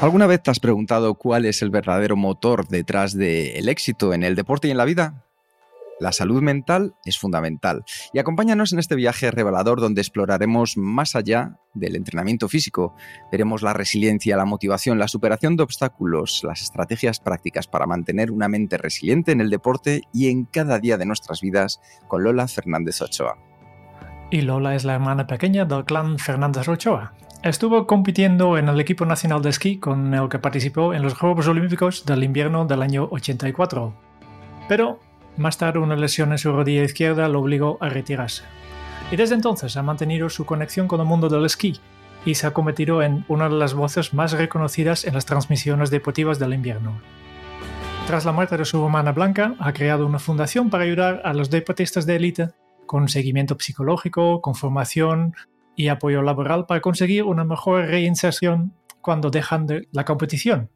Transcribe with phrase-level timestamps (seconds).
[0.00, 4.34] ¿Alguna vez te has preguntado cuál es el verdadero motor detrás del éxito en el
[4.34, 5.24] deporte y en la vida?
[6.00, 11.58] La salud mental es fundamental y acompáñanos en este viaje revelador donde exploraremos más allá
[11.72, 12.96] del entrenamiento físico.
[13.30, 18.48] Veremos la resiliencia, la motivación, la superación de obstáculos, las estrategias prácticas para mantener una
[18.48, 23.00] mente resiliente en el deporte y en cada día de nuestras vidas con Lola Fernández
[23.00, 23.38] Ochoa.
[24.30, 27.14] Y Lola es la hermana pequeña del clan Fernández Ochoa.
[27.44, 31.46] Estuvo compitiendo en el equipo nacional de esquí con el que participó en los Juegos
[31.46, 33.92] Olímpicos del invierno del año 84.
[34.66, 34.98] Pero
[35.36, 38.44] más tarde una lesión en su rodilla izquierda lo obligó a retirarse.
[39.10, 41.78] Y desde entonces ha mantenido su conexión con el mundo del esquí
[42.24, 46.38] y se ha convertido en una de las voces más reconocidas en las transmisiones deportivas
[46.38, 46.98] del invierno.
[48.06, 51.50] Tras la muerte de su hermana Blanca, ha creado una fundación para ayudar a los
[51.50, 52.48] deportistas de élite
[52.86, 55.34] con seguimiento psicológico, con formación
[55.76, 60.70] y apoyo laboral para conseguir una mejor reinserción cuando dejan de la competición.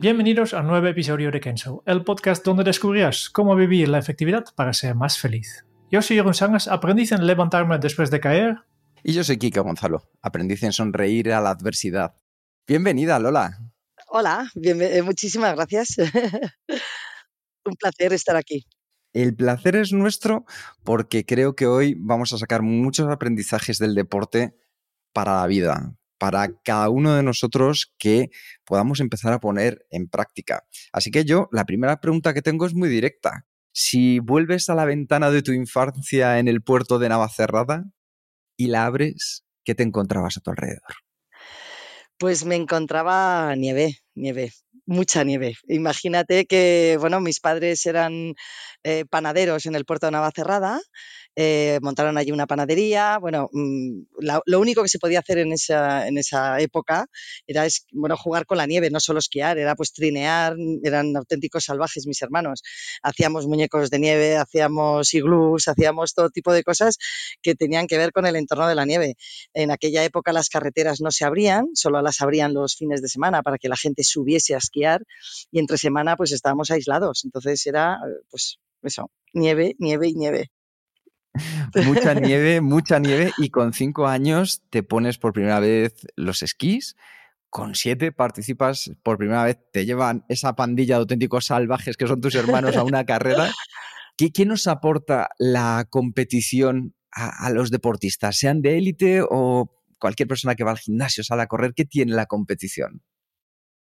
[0.00, 4.44] Bienvenidos a un nuevo episodio de Kenzo, el podcast donde descubrirás cómo vivir la efectividad
[4.54, 5.64] para ser más feliz.
[5.90, 8.58] Yo soy Jeroen Sangas, aprendiz en levantarme después de caer.
[9.02, 12.14] Y yo soy Kike Gonzalo, aprendiz en sonreír a la adversidad.
[12.66, 13.58] Bienvenida, Lola.
[14.08, 15.96] Hola, eh, muchísimas gracias.
[17.64, 18.66] Un placer estar aquí.
[19.14, 20.44] El placer es nuestro
[20.82, 24.56] porque creo que hoy vamos a sacar muchos aprendizajes del deporte
[25.12, 28.30] para la vida, para cada uno de nosotros que
[28.64, 30.64] podamos empezar a poner en práctica.
[30.92, 33.46] Así que yo, la primera pregunta que tengo es muy directa.
[33.72, 37.84] Si vuelves a la ventana de tu infancia en el puerto de Navacerrada
[38.56, 40.92] y la abres, ¿qué te encontrabas a tu alrededor?
[42.18, 44.52] Pues me encontraba nieve, nieve,
[44.86, 45.56] mucha nieve.
[45.68, 48.34] Imagínate que, bueno, mis padres eran
[48.82, 50.80] eh, panaderos en el puerto de Navacerrada
[51.36, 53.18] eh, montaron allí una panadería.
[53.18, 54.02] Bueno, mm,
[54.46, 57.06] lo único que se podía hacer en esa, en esa época
[57.46, 62.06] era bueno, jugar con la nieve, no solo esquiar, era pues trinear, eran auténticos salvajes
[62.06, 62.62] mis hermanos.
[63.02, 66.98] Hacíamos muñecos de nieve, hacíamos iglús, hacíamos todo tipo de cosas
[67.42, 69.16] que tenían que ver con el entorno de la nieve.
[69.54, 73.42] En aquella época las carreteras no se abrían, solo las abrían los fines de semana
[73.42, 75.02] para que la gente subiese a esquiar
[75.50, 77.24] y entre semana pues estábamos aislados.
[77.24, 77.98] Entonces era
[78.30, 80.50] pues eso, nieve, nieve y nieve
[81.84, 86.96] mucha nieve, mucha nieve y con cinco años te pones por primera vez los esquís.
[87.50, 92.20] Con siete participas por primera vez, te llevan esa pandilla de auténticos salvajes que son
[92.20, 93.48] tus hermanos a una carrera.
[94.16, 100.28] ¿Qué, qué nos aporta la competición a, a los deportistas, sean de élite o cualquier
[100.28, 101.74] persona que va al gimnasio, sale a correr?
[101.74, 103.02] ¿Qué tiene la competición?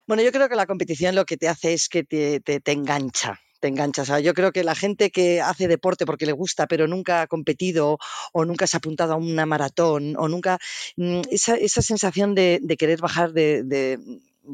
[0.08, 2.72] Bueno, yo creo que la competición lo que te hace es que te, te, te
[2.74, 4.12] engancha te enganchas.
[4.22, 7.98] yo creo que la gente que hace deporte porque le gusta, pero nunca ha competido
[8.32, 10.60] o nunca se ha apuntado a una maratón o nunca,
[10.98, 13.98] mm, esa, esa sensación de, querer bajar de de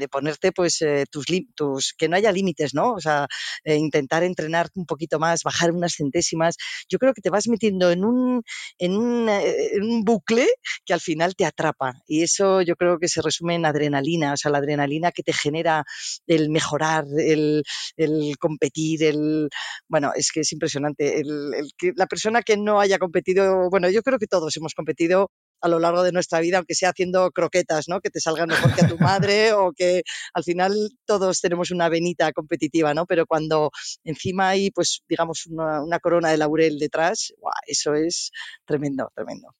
[0.09, 1.25] ponerte pues eh, tus,
[1.55, 2.93] tus, que no haya límites, ¿no?
[2.93, 3.27] O sea,
[3.63, 6.55] eh, intentar entrenar un poquito más, bajar unas centésimas.
[6.89, 8.43] Yo creo que te vas metiendo en un,
[8.77, 10.47] en un, eh, en un bucle
[10.85, 11.93] que al final te atrapa.
[12.07, 15.33] Y eso yo creo que se resume en adrenalina, o sea, la adrenalina que te
[15.33, 15.83] genera
[16.27, 17.63] el mejorar, el,
[17.97, 19.49] el competir, el...
[19.87, 21.19] Bueno, es que es impresionante.
[21.19, 25.31] El, el, la persona que no haya competido, bueno, yo creo que todos hemos competido
[25.61, 28.01] a lo largo de nuestra vida, aunque sea haciendo croquetas, ¿no?
[28.01, 30.73] Que te salgan mejor que a tu madre o que al final
[31.05, 33.05] todos tenemos una venita competitiva, ¿no?
[33.05, 33.71] Pero cuando
[34.03, 37.33] encima hay, pues, digamos, una, corona de laurel detrás,
[37.67, 38.31] eso es
[38.65, 39.55] tremendo, tremendo.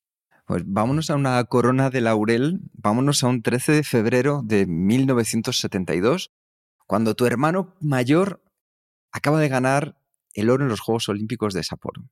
[0.45, 6.31] Pues vámonos a una corona de laurel, vámonos a un 13 de febrero de 1972,
[6.87, 8.43] cuando tu hermano mayor
[9.11, 9.97] acaba de ganar
[10.33, 12.09] el oro en los Juegos Olímpicos de Sapporo.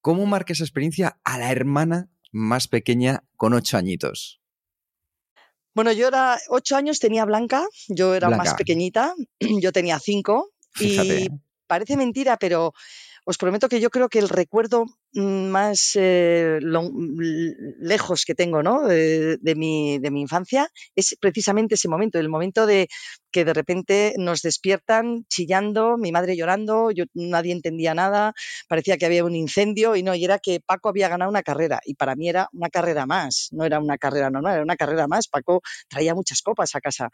[0.00, 4.40] ¿Cómo marca esa experiencia a la hermana más pequeña con ocho añitos?
[5.74, 11.28] Bueno, yo era ocho años, tenía Blanca, yo era más pequeñita, yo tenía cinco y
[11.66, 12.74] parece mentira, pero
[13.24, 18.86] os prometo que yo creo que el recuerdo más eh, lejos que tengo ¿no?
[18.86, 22.88] de, mi, de mi infancia es precisamente ese momento, el momento de
[23.30, 28.34] que de repente nos despiertan chillando, mi madre llorando, yo, nadie entendía nada,
[28.68, 31.80] parecía que había un incendio y no, y era que Paco había ganado una carrera
[31.84, 35.08] y para mí era una carrera más, no era una carrera normal, era una carrera
[35.08, 37.10] más, Paco traía muchas copas a casa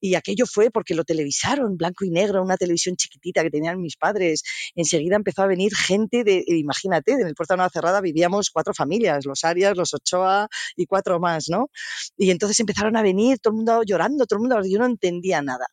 [0.00, 3.96] y aquello fue porque lo televisaron, blanco y negro, una televisión chiquitita que tenían mis
[3.96, 4.42] padres,
[4.74, 8.72] enseguida empezó a venir gente de, imagínate, en el Puerto de Nueva Cerrada vivíamos cuatro
[8.72, 11.70] familias, los Arias, los Ochoa y cuatro más, ¿no?
[12.16, 15.42] Y entonces empezaron a venir, todo el mundo llorando, todo el mundo, yo no entendía
[15.42, 15.66] nada.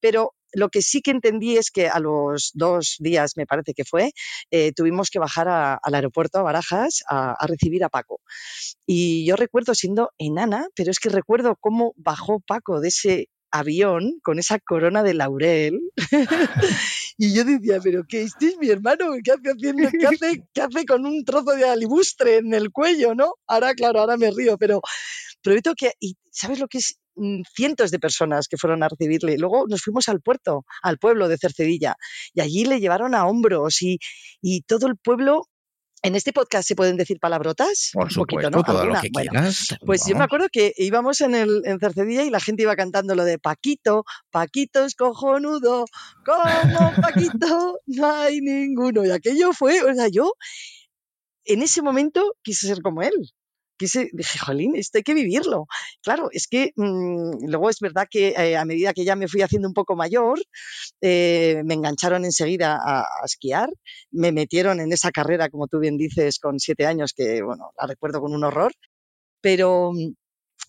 [0.00, 3.84] Pero lo que sí que entendí es que a los dos días, me parece que
[3.84, 4.12] fue,
[4.50, 8.20] eh, tuvimos que bajar al aeropuerto a Barajas a, recibir a Paco.
[8.86, 14.20] Y yo recuerdo siendo enana, pero es que recuerdo cómo bajó Paco de ese avión
[14.22, 15.80] con esa corona de laurel.
[17.18, 19.12] y yo decía, pero ¿qué este es mi hermano?
[19.22, 23.14] ¿Qué hace, haciendo, qué hace, qué hace con un trozo de alibustre en el cuello,
[23.14, 23.34] no?
[23.46, 24.80] Ahora, claro, ahora me río, pero
[25.42, 26.98] prometo que, y ¿sabes lo que es?
[27.16, 29.36] Mm, cientos de personas que fueron a recibirle.
[29.36, 31.96] Luego nos fuimos al puerto, al pueblo de Cercedilla,
[32.32, 33.98] y allí le llevaron a hombros y,
[34.40, 35.42] y todo el pueblo
[36.02, 37.90] en este podcast se pueden decir palabrotas.
[37.92, 38.78] Por supuesto, un poquito, ¿no?
[38.78, 39.76] todo lo que quieras.
[39.84, 43.14] Pues yo me acuerdo que íbamos en, el, en Cercedilla y la gente iba cantando
[43.14, 45.84] lo de Paquito, Paquito es cojonudo,
[46.24, 49.04] como Paquito no hay ninguno.
[49.04, 50.32] Y aquello fue, o sea, yo
[51.44, 53.14] en ese momento quise ser como él
[53.86, 55.66] dije, jolín, esto hay que vivirlo.
[56.02, 59.42] Claro, es que mm, luego es verdad que eh, a medida que ya me fui
[59.42, 60.38] haciendo un poco mayor,
[61.00, 63.70] eh, me engancharon enseguida a, esquiar,
[64.10, 67.86] me metieron en esa carrera, como tú bien dices, con siete años, que bueno, la
[67.86, 68.72] recuerdo con un horror,
[69.40, 69.92] pero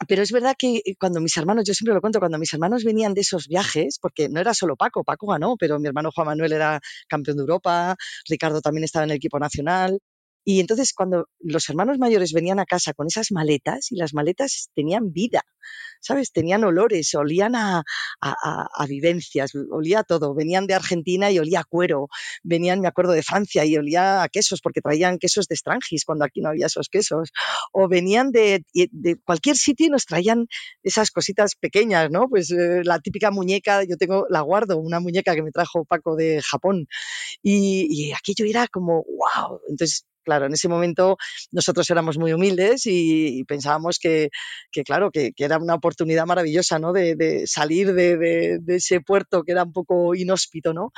[0.08, 3.14] pero es verdad que cuando mis hermanos, yo siempre lo cuento, cuando mis hermanos venían
[3.14, 6.54] de esos viajes, porque no era solo Paco, Paco ganó, pero mi hermano Juan Manuel
[6.54, 7.96] era campeón de Europa,
[8.28, 10.00] Ricardo también estaba en el equipo nacional,
[10.44, 14.70] y entonces cuando los hermanos mayores venían a casa con esas maletas y las maletas
[14.74, 15.44] tenían vida,
[16.00, 16.32] ¿sabes?
[16.32, 17.84] Tenían olores, olían a,
[18.20, 20.34] a, vivencias, olía a todo.
[20.34, 22.08] Venían de Argentina y olía a cuero.
[22.44, 26.26] Venían, me acuerdo, de Francia y olía a quesos porque traían quesos de Strangis cuando
[26.26, 27.30] aquí no había esos quesos.
[27.72, 30.48] O venían de, de cualquier sitio y nos traían
[30.84, 32.28] esas cositas pequeñas, ¿no?
[32.30, 36.16] Pues eh, la típica muñeca, yo tengo, la guardo, una muñeca que me trajo Paco
[36.16, 36.88] de Japón.
[37.44, 39.60] Y, y aquello era como, wow.
[39.70, 41.18] Entonces claro, en ese momento
[41.52, 44.30] nosotros éramos muy humildes y, pensábamos que,
[44.86, 46.94] claro, que, era una oportunidad maravillosa, ¿no?
[46.94, 50.92] De, salir de, ese puerto que era un poco inhóspito, ¿no?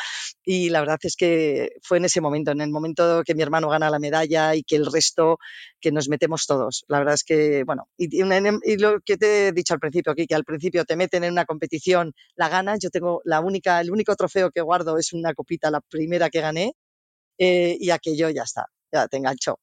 [0.44, 3.70] Y la verdad es que fue en ese momento, en el momento que mi hermano
[3.70, 5.38] gana la medalla y que el resto,
[5.80, 6.86] que nos metemos todos.
[6.88, 8.24] La verdad es que, bueno, y,
[8.78, 11.46] lo que te he dicho al principio aquí, que al principio te meten en una
[11.46, 15.72] competición, la ganas, yo tengo la única, el único trofeo que guardo es una copita,
[15.72, 16.74] la primera que gané,
[17.38, 19.60] eh, y aquello ya está ya te enganchó.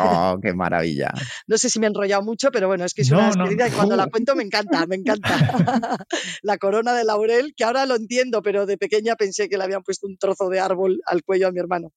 [0.00, 1.12] Oh, qué maravilla.
[1.46, 3.70] No sé si me he enrollado mucho, pero bueno, es que es una despedida y
[3.72, 5.36] cuando la cuento me encanta, me encanta.
[6.42, 9.82] la corona de laurel, que ahora lo entiendo, pero de pequeña pensé que le habían
[9.82, 11.92] puesto un trozo de árbol al cuello a mi hermano.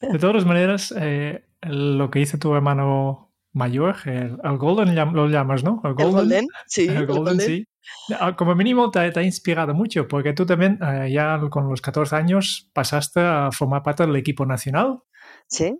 [0.00, 5.80] de todas maneras, eh, lo que hizo tu hermano mayor, el, Golden lo llamas, ¿no?
[5.84, 6.86] El Golden, sí.
[6.88, 7.66] El Golden, sí.
[8.18, 12.16] Ah, como mínimo te, ha inspirado mucho, porque tú también eh, ya con los 14
[12.16, 15.00] años pasaste a formar parte del equipo nacional.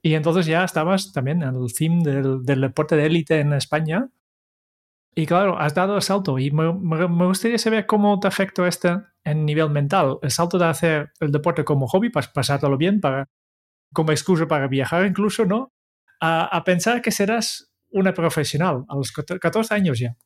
[0.02, 4.08] Y entonces ya estabas también en el theme del, deporte de élite en España.
[5.14, 8.96] Y claro, has dado el salto y me, me, gustaría saber cómo te afectó este
[9.22, 10.19] en nivel mental.
[10.22, 13.28] El salto de hacer el deporte como hobby, para pasártelo bien, para,
[13.93, 15.73] como excusa para viajar incluso, ¿no?
[16.21, 20.16] A, a pensar que serás una profesional a los 14 años ya.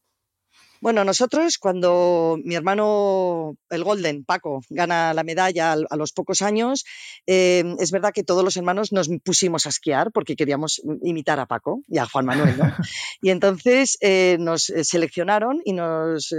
[0.81, 6.85] Bueno, nosotros cuando mi hermano, el Golden, Paco, gana la medalla a, los pocos años,
[7.27, 11.47] eh, es verdad que todos los hermanos nos pusimos a esquiar porque queríamos imitar a
[11.47, 12.65] Paco y a Juan Manuel, ¿no?
[13.21, 16.33] Y entonces eh, nos eh, seleccionaron y nos,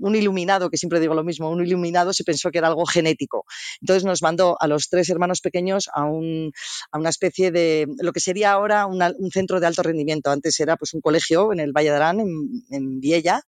[0.00, 3.44] un iluminado, que siempre digo lo mismo, un iluminado se pensó que era algo genético.
[3.82, 6.52] Entonces nos mandó a los tres hermanos pequeños a, un,
[6.90, 10.30] a una especie de, lo que sería ahora un centro de alto rendimiento.
[10.30, 13.42] Antes era pues un colegio en el Valle de Arán, en, en Viella,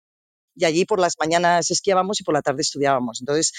[0.55, 3.21] y allí por las mañanas esquiábamos y por la tarde estudiábamos.
[3.21, 3.53] Entonces,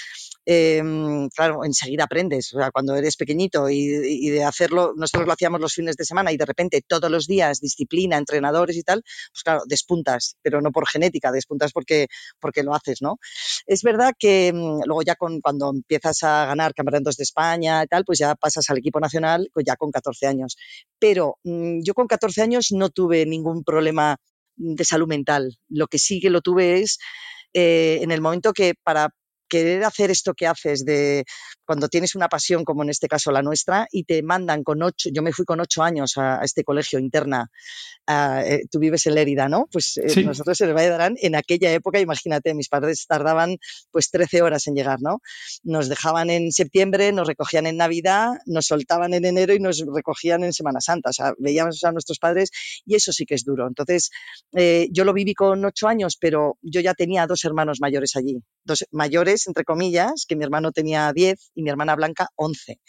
[0.44, 2.52] em, claro, enseguida aprendes.
[2.54, 6.32] O sea, cuando eres pequeñito y, de hacerlo, nosotros lo hacíamos los fines de semana
[6.32, 10.70] y de repente todos los días, disciplina, entrenadores y tal, pues claro, despuntas, pero no
[10.72, 12.06] por genética, despuntas porque,
[12.40, 13.18] porque lo haces, ¿no?
[13.66, 17.86] Es verdad que em, luego ya con, cuando empiezas a ganar campeonatos de España y
[17.86, 20.56] tal, pues ya pasas al equipo nacional pues ya con 14 años.
[20.98, 24.16] Pero mm, yo con 14 años no tuve ningún problema
[24.56, 25.58] de salud mental.
[25.68, 26.98] Lo que sí que lo tuve es
[27.54, 29.10] eh, en el momento que para
[29.48, 31.24] querer hacer esto que haces de
[31.64, 35.10] cuando tienes una pasión como en este caso la nuestra y te mandan con ocho,
[35.12, 37.50] yo me fui con ocho años a, este colegio interna,
[38.08, 39.66] eh, tú vives en Lérida, ¿no?
[39.70, 43.58] Pues eh, nosotros en el Valle de en aquella época, imagínate, mis padres tardaban
[43.90, 45.20] pues 13 horas en llegar, ¿no?
[45.64, 50.44] Nos dejaban en septiembre, nos recogían en Navidad, nos soltaban en enero y nos recogían
[50.44, 52.50] en Semana Santa, o sea, veíamos a nuestros padres
[52.84, 53.66] y eso sí que es duro.
[53.66, 54.10] Entonces,
[54.54, 58.40] eh, yo lo viví con ocho años, pero yo ya tenía dos hermanos mayores allí,
[58.64, 62.80] dos mayores, entre comillas, que mi hermano tenía 10 y mi hermana Blanca 11.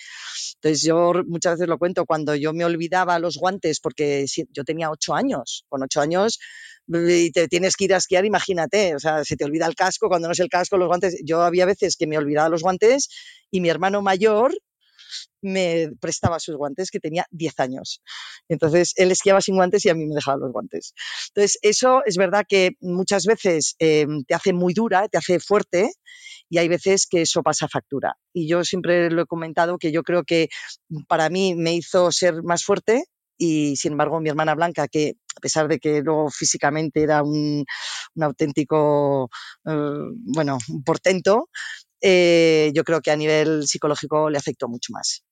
[0.55, 4.89] Entonces yo muchas veces lo cuento, cuando yo me olvidaba los guantes, porque yo tenía
[4.89, 6.39] ocho años, con ocho años
[6.87, 10.07] y te tienes que ir a esquiar, imagínate, o sea, se te olvida el casco,
[10.07, 11.17] cuando no es el casco, los guantes.
[11.25, 13.09] Yo había veces que me olvidaba los guantes
[13.51, 14.53] y mi hermano mayor
[15.41, 18.01] me prestaba sus guantes, que tenía 10 años.
[18.49, 20.93] Entonces, él esquiaba sin guantes y a mí me dejaba los guantes.
[21.29, 25.91] Entonces, eso es verdad que muchas veces em, te hace muy dura, te hace fuerte
[26.49, 28.15] y hay veces que eso pasa factura.
[28.33, 30.49] Y yo siempre lo he comentado que yo creo que
[31.07, 33.03] para mí me hizo ser más fuerte
[33.37, 37.65] y sin embargo mi hermana Blanca, que a pesar de que luego físicamente era un,
[38.19, 39.29] auténtico,
[39.65, 41.49] eh, bueno, un portento,
[42.01, 45.23] eh, yo creo que a nivel psicológico le afectó mucho más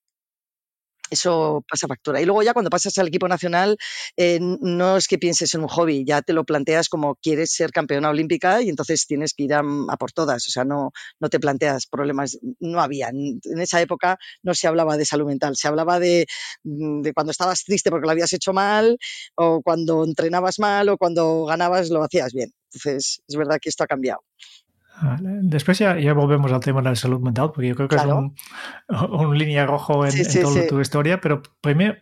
[1.10, 2.20] eso pasa factura.
[2.20, 3.76] Y luego ya cuando pasas al equipo nacional,
[4.16, 7.70] eh, no es que pienses en un hobby, ya te lo planteas como quieres ser
[7.70, 9.62] campeona olímpica y entonces tienes que ir a,
[9.98, 10.46] por todas.
[10.48, 12.38] O sea, no, no te planteas problemas.
[12.60, 13.08] No había.
[13.08, 16.26] En esa época no se hablaba de salud mental, se hablaba de,
[16.64, 18.98] mm, de cuando estabas triste porque lo habías hecho mal,
[19.36, 22.52] o cuando entrenabas mal, o cuando ganabas lo hacías bien.
[22.72, 24.20] Entonces, es verdad que esto ha cambiado.
[25.42, 28.04] Después ya, ya, volvemos al tema de la salud mental, porque yo creo que es
[28.04, 28.34] un,
[28.88, 30.12] un, línea rojo en,
[30.42, 31.96] toda tu historia, pero primero,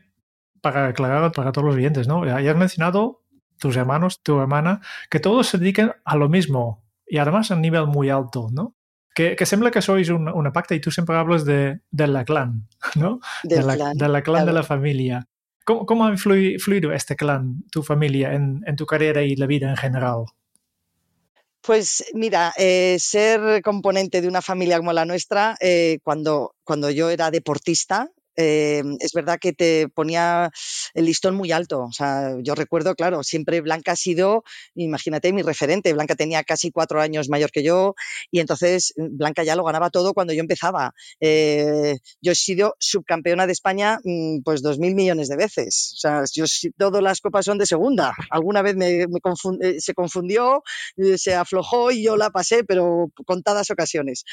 [0.61, 2.25] para aclarar para todos los oyentes, ¿no?
[2.25, 3.23] Ya, has mencionado
[3.59, 7.63] tus hermanos, tu hermana, que todos se dediquen a lo mismo y además a un
[7.63, 8.77] nivel muy alto, ¿no?
[9.15, 12.69] Que, que sembla que sois una pacta y tú siempre hablas de, de la clan,
[12.97, 13.21] ¿no?
[13.45, 15.29] de, la, clan, de la clan de la familia.
[15.65, 19.71] ¿Cómo, cómo ha influido este clan, tu familia, en, en tu carrera y la vida
[19.71, 20.25] en general?
[21.67, 27.09] Pues mira, eh, ser componente de una familia como la nuestra, eh, cuando, cuando yo
[27.09, 30.51] era deportista, eh, es verdad que te ponía
[30.95, 31.83] el listón muy alto.
[31.83, 35.93] O sea, yo recuerdo, claro, siempre Blanca ha sido, imagínate, mi referente.
[35.93, 37.95] Blanca tenía casi cuatro años mayor que yo
[38.31, 40.95] y entonces mm, Blanca ya lo ganaba todo cuando yo empezaba.
[41.21, 45.93] Eh, yo he sido subcampeona de España mm, pues dos mil millones de veces.
[45.95, 46.23] O sea,
[46.77, 48.15] todas las copas son de segunda.
[48.31, 50.63] Alguna vez me, eh, se confundió,
[51.17, 54.25] se aflojó y yo la pasé, pero contadas ocasiones.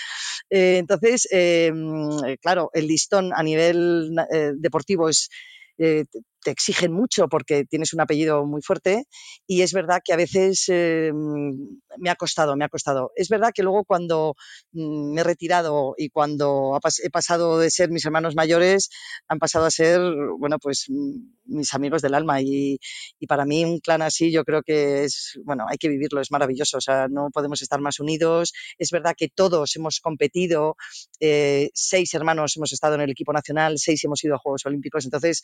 [0.49, 3.90] entonces, mm, claro, el listón a nivel
[4.31, 5.29] eh, deportivo es,
[5.77, 6.05] eh,
[6.43, 9.05] te exigen mucho porque tienes un apellido muy fuerte
[9.47, 13.11] y es verdad que a veces eh, me ha costado, me ha costado.
[13.15, 14.35] Es verdad que luego cuando
[14.71, 18.89] mm, me he retirado y cuando he pasado de ser mis hermanos mayores,
[19.27, 20.01] han pasado a ser,
[20.39, 22.79] bueno, pues mm, mis amigos del alma y,
[23.19, 26.31] y para mí un clan así yo creo que es, bueno, hay que vivirlo, es
[26.31, 28.53] maravilloso, o sea, no podemos estar más unidos.
[28.77, 30.75] Es verdad que todos hemos competido,
[31.19, 35.05] eh, seis hermanos hemos estado en el equipo nacional, seis hemos ido a Juegos Olímpicos,
[35.05, 35.43] entonces,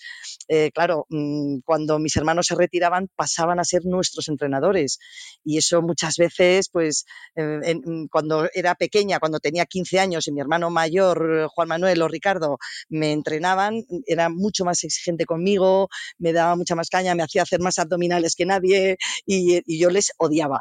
[0.73, 4.99] claro, claro, mm, cuando mis hermanos se retiraban pasaban a ser nuestros entrenadores
[5.43, 10.31] y eso muchas veces, pues eh, mm, cuando era pequeña, cuando tenía 15 años y
[10.31, 12.57] mi hermano mayor, Juan Manuel o Ricardo,
[12.89, 15.89] me entrenaban, era mucho más exigente conmigo,
[16.19, 20.11] me daba mucha más caña, me hacía hacer más abdominales que nadie y, yo les
[20.17, 20.59] odiaba.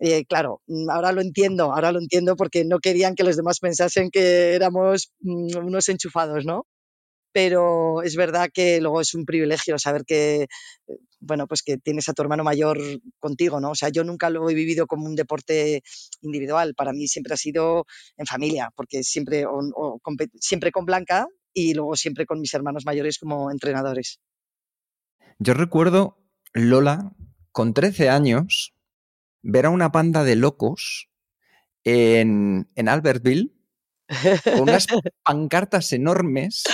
[0.00, 3.60] Eh, claro, mm, ahora lo entiendo, ahora lo entiendo porque no querían que los demás
[3.60, 6.66] pensasen que éramos unos enchufados, ¿no?
[7.32, 12.08] Pero es verdad que luego es un privilegio saber que, eh, bueno, pues que tienes
[12.08, 12.78] a tu hermano mayor
[13.18, 13.70] contigo, ¿no?
[13.70, 15.82] O sea, yo nunca lo he vivido como un deporte
[16.20, 17.86] individual, para mí siempre ha sido
[18.16, 19.44] en familia, porque siempre,
[20.40, 24.20] siempre con Blanca y luego siempre con mis hermanos mayores como entrenadores.
[25.38, 26.18] Yo recuerdo,
[26.52, 27.12] Lola,
[27.50, 28.74] con 13 años,
[29.42, 31.08] ver a una panda de locos
[31.84, 33.52] en, en Albertville
[34.44, 34.86] con unas
[35.24, 36.64] pancartas enormes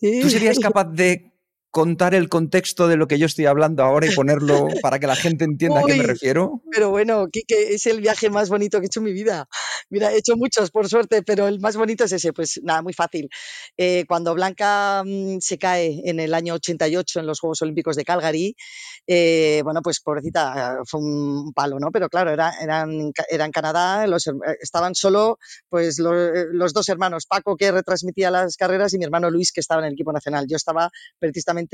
[0.00, 1.32] ¿Tú serías capaz de
[1.76, 5.14] contar el contexto de lo que yo estoy hablando ahora y ponerlo para que la
[5.14, 6.62] gente entienda a qué me refiero?
[6.72, 9.46] Pero bueno, es el viaje más bonito que he hecho en mi vida.
[9.90, 12.32] Mira, he hecho muchos, por suerte, pero el más bonito es ese.
[12.32, 13.28] Pues nada, muy fácil.
[13.76, 18.04] Eh, cuando Blanca mm, se cae en el año 88 en los Juegos Olímpicos de
[18.04, 18.56] Calgary,
[19.06, 21.90] eh, bueno, pues pobrecita, fue un palo, ¿no?
[21.92, 27.26] Pero claro, era, eran, era en Canadá, los, eh, estaban solo pues los dos hermanos,
[27.26, 30.46] Paco que retransmitía las carreras y mi hermano Luis que estaba en el equipo nacional.
[30.48, 31.65] Yo estaba precisamente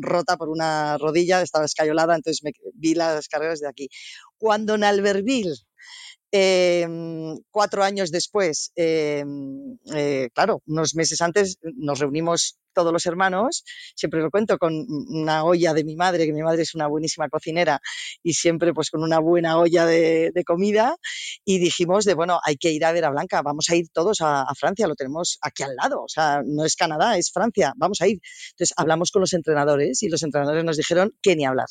[0.00, 3.88] rota por una rodilla, estaba escayolada, entonces me vi las carreras de aquí.
[4.36, 5.54] Cuando en Albertville
[6.30, 13.64] Em, cuatro años después, em, eh, claro, unos meses antes nos reunimos todos los hermanos,
[13.96, 14.74] siempre lo cuento con
[15.08, 17.80] una olla de mi madre, que mi madre es una buenísima cocinera
[18.22, 20.96] y siempre pues con una buena olla de, comida
[21.44, 24.20] y dijimos de, bueno, hay que ir a ver a Blanca, vamos a ir todos
[24.20, 27.72] a, a, Francia, lo tenemos aquí al lado, o sea, no es Canadá, es Francia,
[27.76, 28.20] vamos a ir.
[28.50, 31.68] Entonces hablamos con los entrenadores y los entrenadores nos dijeron que ni hablar,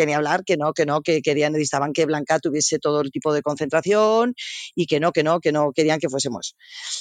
[0.00, 3.10] que ni hablar, que no, que no, que querían, necesitaban que Blanca tuviese todo el
[3.10, 4.34] tipo de concentración
[4.74, 6.56] y que no, que no, que no querían que fuésemos.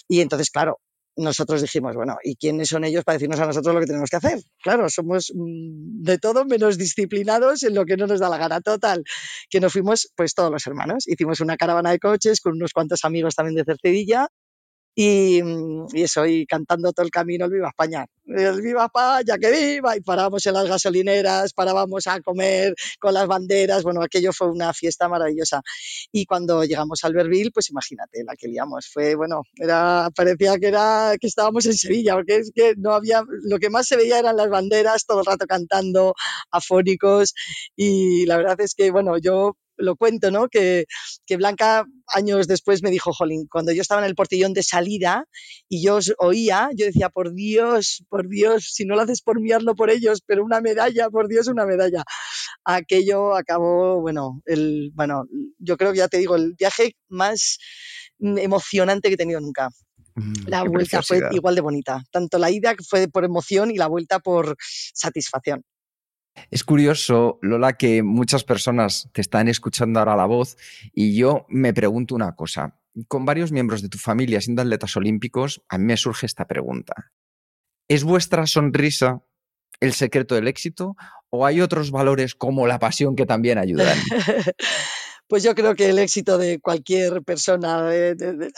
[0.10, 0.80] Y entonces, claro,
[1.16, 4.18] nosotros dijimos, bueno, ¿y quiénes son ellos para decirnos a nosotros lo que tenemos que
[4.18, 4.42] hacer?
[4.62, 8.60] Claro, somos mm, de todo menos disciplinados en lo que no nos da la gana.
[8.60, 9.02] Total,
[9.50, 11.08] que nos fuimos pues todos los hermanos.
[11.08, 14.28] Hicimos una caravana de coches con unos cuantos amigos también de Cercedilla
[14.96, 18.06] y, mm, y, eso, y cantando todo el camino el Viva España.
[18.26, 23.28] El Viva España, que viva, y parábamos en las gasolineras, parábamos a comer con las
[23.28, 25.62] banderas, bueno, aquello fue una fiesta maravillosa.
[26.12, 30.68] Y cuando llegamos al Berbil, pues imagínate la que liamos, fue, bueno, era, parecía que,
[30.68, 34.20] era, que estábamos en Sevilla, porque es que no había, lo que más se veía
[34.20, 36.14] eran las banderas, todo el rato cantando,
[36.52, 37.34] afónicos,
[37.76, 40.48] y la verdad es que, bueno, yo lo cuento, ¿no?
[40.50, 40.86] Que,
[41.26, 45.26] que, Blanca años después me dijo, Jolín, cuando yo estaba en el portillón de salida
[45.68, 49.40] y yo os oía, yo decía, por Dios, por Dios, si no lo haces por
[49.40, 52.04] mí, hazlo por ellos, pero una medalla, por Dios, una medalla.
[52.64, 55.26] Aquello acabó, bueno, el, bueno,
[55.58, 57.58] yo creo que ya te digo, el viaje más
[58.20, 59.70] emocionante que he tenido nunca.
[60.16, 62.04] Mm, la vuelta fue igual de bonita.
[62.12, 65.64] Tanto la ida fue por emoción y la vuelta por satisfacción.
[66.52, 70.58] Es curioso, Lola, que muchas personas te están escuchando ahora la voz
[70.94, 72.80] y yo me pregunto una cosa.
[73.08, 77.12] Con varios miembros de tu familia siendo atletas olímpicos, a mí me surge esta pregunta.
[77.88, 79.24] ¿Es vuestra sonrisa
[79.80, 80.96] el secreto del éxito
[81.30, 83.98] o hay otros valores como la pasión que también ayudan?
[85.30, 87.92] pues yo creo que el éxito de cualquier persona,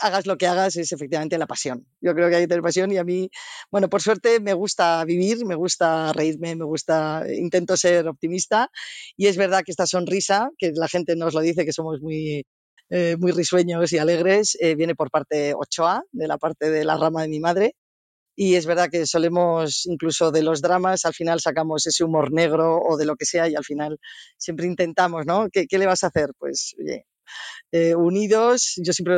[0.00, 1.86] hagas lo que hagas, es efectivamente la pasión.
[2.00, 3.28] Yo creo que hay que tener pasión y a mí,
[3.70, 8.70] bueno, por suerte me gusta vivir, me gusta reírme, me gusta, intento ser optimista
[9.18, 12.46] y es verdad que esta sonrisa, que la gente nos lo dice que somos muy,
[12.88, 16.96] eh, muy risueños y alegres, eh, viene por parte Ochoa, de la parte de la
[16.96, 17.74] rama de mi madre,
[18.34, 22.80] y es verdad que solemos, incluso de los dramas, al final sacamos ese humor negro
[22.80, 23.98] o de lo que sea y al final
[24.38, 25.48] siempre intentamos, ¿no?
[25.50, 26.30] ¿Qué, le vas a hacer?
[26.38, 27.06] Pues, oye,
[27.72, 28.74] eh, unidos.
[28.84, 29.16] Yo siempre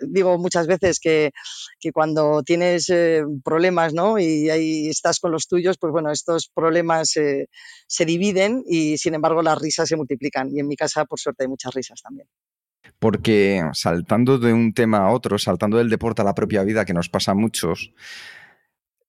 [0.00, 1.32] digo muchas veces que,
[1.80, 4.18] que cuando tienes eh, problemas ¿no?
[4.18, 9.42] y ahí estás con los tuyos, pues bueno, estos problemas se dividen y sin embargo
[9.42, 10.50] las risas se multiplican.
[10.54, 12.28] Y en mi casa, por suerte, hay muchas risas también
[12.98, 16.94] porque saltando de un tema a otro, saltando del deporte a la propia vida, que
[16.94, 17.92] nos pasa a muchos,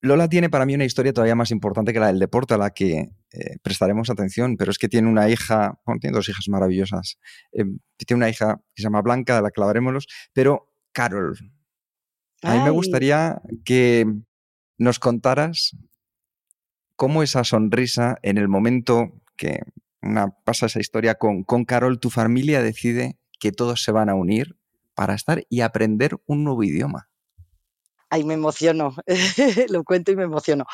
[0.01, 2.71] Lola tiene para mí una historia todavía más importante que la del deporte, a la
[2.71, 7.19] que eh, prestaremos atención, pero es que tiene una hija, bueno, tiene dos hijas maravillosas,
[7.51, 7.65] eh,
[7.97, 11.37] tiene una hija que se llama Blanca, de la que hablaremos, pero Carol.
[12.41, 14.07] A mí me gustaría que
[14.79, 15.77] nos contaras
[16.95, 19.59] cómo esa sonrisa en el momento que
[20.01, 24.15] una, pasa esa historia con, con Carol, tu familia decide que todos se van a
[24.15, 24.55] unir
[24.93, 27.09] para estar y aprender un nuevo idioma.
[28.09, 28.95] Ay, me emociono,
[29.69, 30.65] lo cuento y me emociono.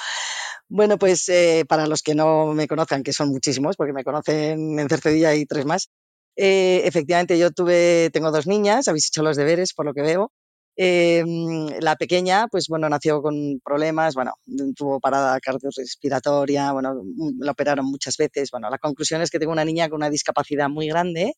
[0.67, 4.79] Bueno, pues eh, para los que no me conozcan, que son muchísimos, porque me conocen
[4.79, 5.89] en Cercedilla y tres más,
[6.35, 10.31] eh, efectivamente yo tuve, tengo dos niñas, habéis hecho los deberes por lo que veo.
[10.79, 14.33] Em, la pequeña, pues bueno, nació con problemas, bueno,
[14.75, 17.01] tuvo parada cardiorrespiratoria, bueno,
[17.39, 18.51] la operaron muchas veces.
[18.51, 21.33] Bueno, la conclusión es que tengo una niña con una discapacidad muy grande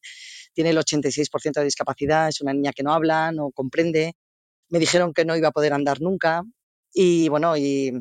[0.54, 4.16] tiene el 86% de discapacidad, es una niña que no habla, no comprende.
[4.70, 6.44] Me dijeron que no iba a poder andar nunca
[6.94, 7.94] y bueno, y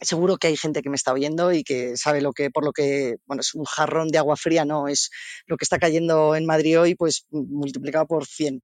[0.00, 2.72] seguro que hay gente que me está oyendo y que sabe lo que, por lo
[2.72, 5.10] que, bueno, es un jarrón de agua fría, no, es
[5.46, 8.62] lo que está cayendo en Madrid hoy, pues multiplicado por 100.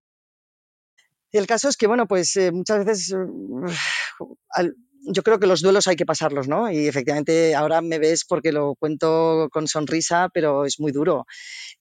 [1.33, 3.15] El caso es que, bueno, pues eh, muchas veces
[5.09, 6.71] yo creo que los duelos hay que pasarlos, ¿no?
[6.71, 11.27] Y efectivamente ahora me ves porque lo cuento con sonrisa, pero es muy duro.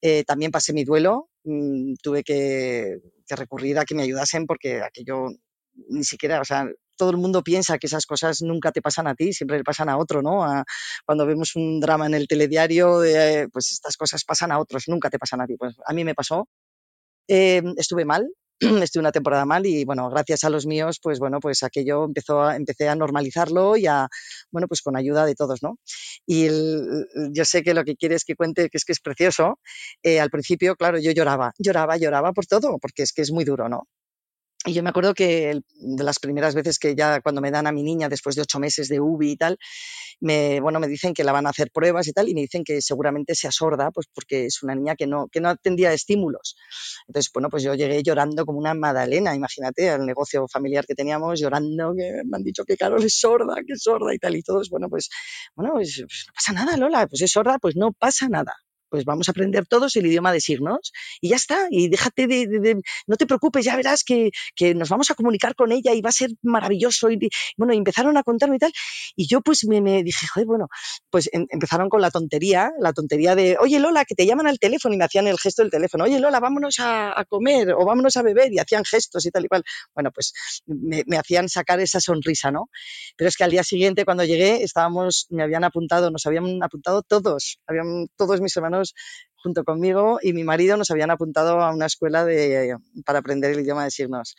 [0.02, 2.98] Eh, también pasé mi duelo, mm, tuve que,
[3.30, 5.28] recurrir a que me ayudasen porque aquello
[5.90, 9.16] ni siquiera, o sea, todo el mundo piensa que esas cosas nunca te pasan a
[9.16, 10.46] ti, siempre le pasan a otro, ¿no?
[11.06, 13.02] cuando vemos un drama en el telediario,
[13.52, 15.56] pues estas cosas pasan a otros, nunca te pasan a ti.
[15.58, 16.48] Pues a mí me pasó.
[17.28, 18.28] Eh, estuve mal,
[18.84, 22.42] estuve una temporada mal y bueno, gracias a los míos, pues bueno, pues aquello empezó
[22.42, 24.08] a, empecé a normalizarlo y a,
[24.52, 25.78] bueno, pues con ayuda de todos, ¿no?
[26.26, 26.48] Y
[27.32, 29.60] yo sé que lo que quieres que cuente, que es que es precioso,
[30.04, 33.44] eh, al principio, claro, yo lloraba, lloraba, lloraba por todo, porque es que es muy
[33.44, 33.88] duro, ¿no?
[34.66, 37.84] Y yo me acuerdo que las primeras veces que ya cuando me dan a mi
[37.84, 39.58] niña después de ocho meses de UBI y tal,
[40.20, 42.64] me, bueno, me dicen que la van a hacer pruebas y tal, y me dicen
[42.64, 46.56] que seguramente sea sorda, pues porque es una niña que no, que no atendía estímulos.
[47.08, 51.40] Entonces, bueno, pues yo llegué llorando como una madalena, imagínate, al negocio familiar que teníamos,
[51.40, 54.44] llorando, que me han dicho que Carol es sorda, que es sorda y tal, y
[54.44, 55.10] todos, bueno, pues,
[55.56, 58.56] bueno, pues, pues no pasa nada, Lola, pues es sorda, pues no pasa nada
[58.96, 61.68] pues vamos a aprender todos el idioma de signos y ya está.
[61.70, 64.32] Y déjate de, no te preocupes, ya verás que,
[64.74, 67.12] nos vamos a comunicar con ella y va a ser maravilloso.
[67.12, 67.20] Y
[67.58, 68.72] bueno, empezaron a contarme y tal.
[69.18, 70.70] Y yo pues me, dije, joder, bueno,
[71.10, 74.60] pues em, empezaron con la tontería, la tontería de, oye Lola, que te llaman al
[74.60, 78.16] teléfono y me hacían el gesto del teléfono, oye Lola, vámonos a, comer o vámonos
[78.16, 79.64] a beber y hacían gestos y tal y cual.
[79.94, 80.32] Bueno, pues
[80.68, 82.70] me hacían sacar esa sonrisa, ¿no?
[83.18, 87.02] Pero es que al día siguiente cuando llegué estábamos, me habían apuntado, nos habían apuntado
[87.02, 88.85] todos, habían todos mis hermanos
[89.36, 92.26] junto conmigo y mi marido nos habían apuntado a una escuela
[93.06, 94.36] para aprender el idioma de signos.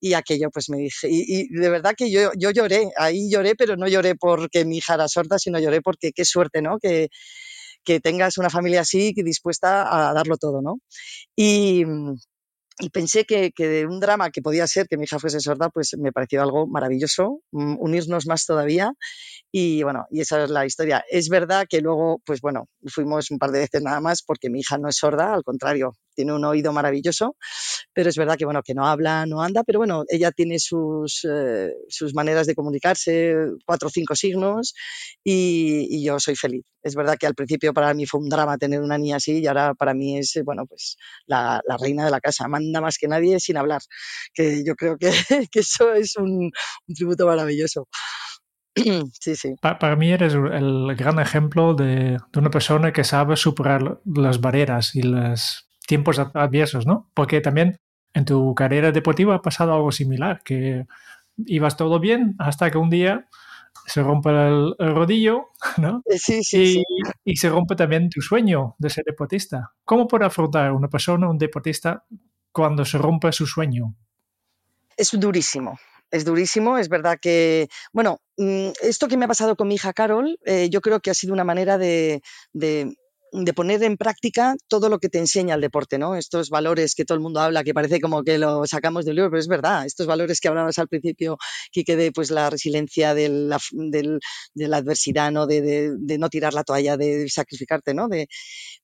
[0.00, 3.76] Y aquello pues me dije, y, de verdad que yo, yo lloré, ahí lloré, pero
[3.76, 6.78] no lloré porque mi hija era sorda, sino lloré porque qué suerte, ¿no?
[6.78, 7.08] Que,
[7.84, 10.78] que tengas una familia así dispuesta a darlo todo, ¿no?
[11.34, 11.84] Y,
[12.80, 15.70] y pensé que, que, de un drama que podía ser que mi hija fuese sorda,
[15.70, 18.92] pues me pareció algo maravilloso, mm, unirnos más todavía
[19.52, 21.04] y bueno, y esa es la historia.
[21.10, 24.60] Es verdad que luego, pues bueno, fuimos un par de veces nada más porque mi
[24.60, 27.36] hija no es sorda, al contrario, tiene un oído maravilloso,
[27.94, 31.24] pero es verdad que bueno, que no habla, no anda, pero bueno, ella tiene sus,
[31.24, 34.74] eh, sus maneras de comunicarse, cuatro o cinco signos,
[35.24, 36.62] y, yo soy feliz.
[36.82, 39.46] Es verdad que al principio para mí fue un drama tener una niña así y
[39.46, 43.08] ahora para mí es, bueno, pues la, la reina de la casa, manda más que
[43.08, 43.80] nadie sin hablar,
[44.34, 45.10] que yo creo que,
[45.50, 46.50] que eso es un,
[46.86, 47.88] un tributo maravilloso.
[49.20, 49.56] Sí, sí.
[49.60, 54.94] para mí eres el gran ejemplo de, de, una persona que sabe superar las barreras
[54.94, 57.10] y los tiempos adversos, ¿no?
[57.14, 57.80] Porque también
[58.14, 60.86] en tu carrera deportiva ha pasado algo similar, que
[61.46, 63.26] ibas todo bien hasta que un día
[63.86, 65.48] se rompe el, rodillo,
[65.78, 66.00] ¿no?
[66.04, 66.84] Eh, sí, sí,
[67.24, 69.72] y, y, se rompe también tu sueño de ser deportista.
[69.84, 72.04] ¿Cómo puede afrontar una persona, un deportista,
[72.52, 73.96] cuando se rompe su sueño?
[74.96, 75.76] Es durísimo,
[76.12, 76.78] es durísimo.
[76.78, 80.68] Es verdad que, bueno, mm, esto que me ha pasado con mi hija Carol, eh,
[80.70, 82.22] yo creo que ha sido una manera de,
[82.52, 82.94] de,
[83.32, 86.16] de, poner en práctica todo lo que te enseña el deporte, ¿no?
[86.16, 89.30] Estos valores que todo el mundo habla, que parece como que lo sacamos del libro,
[89.30, 89.86] pero es verdad.
[89.86, 91.38] Estos valores que hablabas al principio,
[91.72, 93.58] que quede pues la resiliencia de la,
[94.76, 95.46] adversidad, ¿no?
[95.46, 98.08] De, no tirar la toalla, de sacrificarte, ¿no?
[98.08, 98.28] De,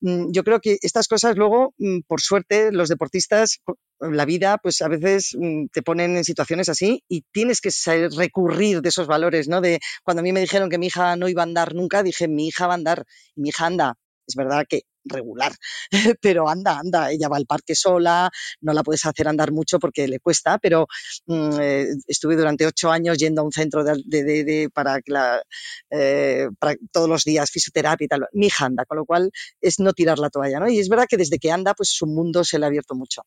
[0.01, 3.61] mm, yo creo que estas cosas luego, mm, por suerte, los deportistas
[4.01, 7.71] la vida, pues a veces mm, te ponen en situaciones así y tienes que
[8.17, 9.61] recurrir de esos valores, ¿no?
[9.61, 12.29] De cuando a mí me dijeron que mi hija no iba a andar nunca, dije,
[12.29, 13.97] mi hija va a andar mi hija anda.
[14.27, 15.53] Es verdad que regular,
[16.21, 20.09] pero anda, anda, ella va al parque sola, no la puedes hacer andar mucho porque
[20.09, 20.87] le cuesta, pero
[21.27, 25.43] mm, eh, estuve durante ocho años yendo a un centro de, de, para, la,
[25.91, 28.27] eh, para todos los días, fisioterapia y tal.
[28.33, 30.69] Mi hija anda, con lo cual es no tirar la toalla, ¿no?
[30.69, 33.23] Y es verdad que desde que anda, pues su mundo se le ha abierto mucho.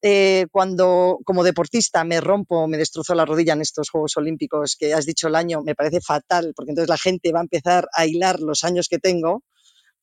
[0.00, 4.94] Eh, cuando como deportista me rompo, me destrozo la rodilla en estos Juegos Olímpicos, que
[4.94, 8.06] has dicho el año, me parece fatal, porque entonces la gente va a empezar a
[8.06, 9.42] hilar los años que tengo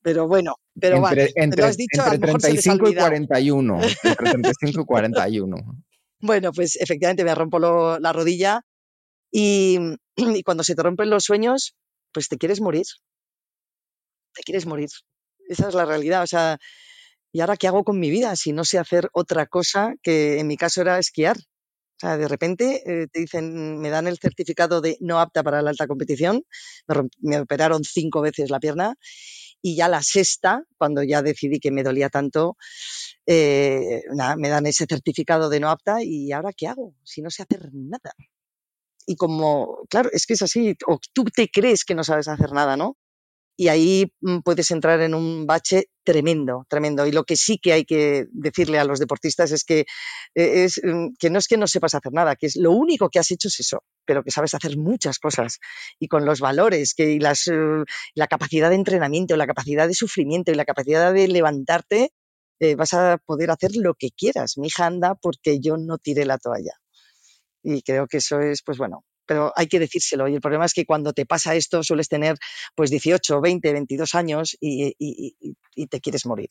[0.02, 3.80] pero bueno, pero entre, entre, has dicho, entre 35 y 41.
[3.82, 4.14] Entre
[4.54, 5.56] 35 y 41.
[6.20, 8.62] Bueno, pues efectivamente me rompo la rodilla
[9.30, 9.78] y,
[10.16, 11.74] y, cuando se te rompen los sueños,
[12.12, 12.86] pues te quieres morir.
[14.34, 14.88] Te quieres morir.
[15.48, 16.22] Esa es la realidad.
[16.22, 16.58] O sea,
[17.32, 20.46] ¿y ahora qué hago con mi vida si no sé hacer otra cosa que en
[20.46, 21.36] mi caso era esquiar?
[21.36, 25.60] O sea, de repente eh, te dicen, me dan el certificado de no apta para
[25.60, 26.44] la alta competición,
[26.86, 28.94] me, me operaron cinco veces la pierna
[29.62, 32.56] y ya la sexta, cuando ya decidí que me dolía tanto,
[33.26, 37.30] eh, nada, me dan ese certificado de no apta y ahora qué hago si no
[37.30, 38.12] sé hacer nada.
[39.06, 42.52] Y como, claro, es que es así, o tú te crees que no sabes hacer
[42.52, 42.96] nada, ¿no?
[43.60, 47.06] Y ahí mm, puedes entrar en un bache tremendo, tremendo.
[47.06, 49.80] Y lo que sí que hay que decirle a los deportistas es que,
[50.34, 53.10] eh, es, mm, que no es que no sepas hacer nada, que es lo único
[53.10, 55.58] que has hecho es eso, pero que sabes hacer muchas cosas.
[55.98, 59.92] Y con los valores que, y las, eh, la capacidad de entrenamiento, la capacidad de
[59.92, 62.14] sufrimiento y la capacidad de levantarte,
[62.60, 64.56] eh, vas a poder hacer lo que quieras.
[64.56, 66.80] Mi hija anda porque yo no tiré la toalla.
[67.62, 70.26] Y creo que eso es, pues bueno, pero hay que decírselo.
[70.26, 72.36] Y el problema es que cuando te pasa esto sueles tener
[72.74, 74.92] pues 18, 20, 22 años y,
[75.88, 76.48] te quieres morir.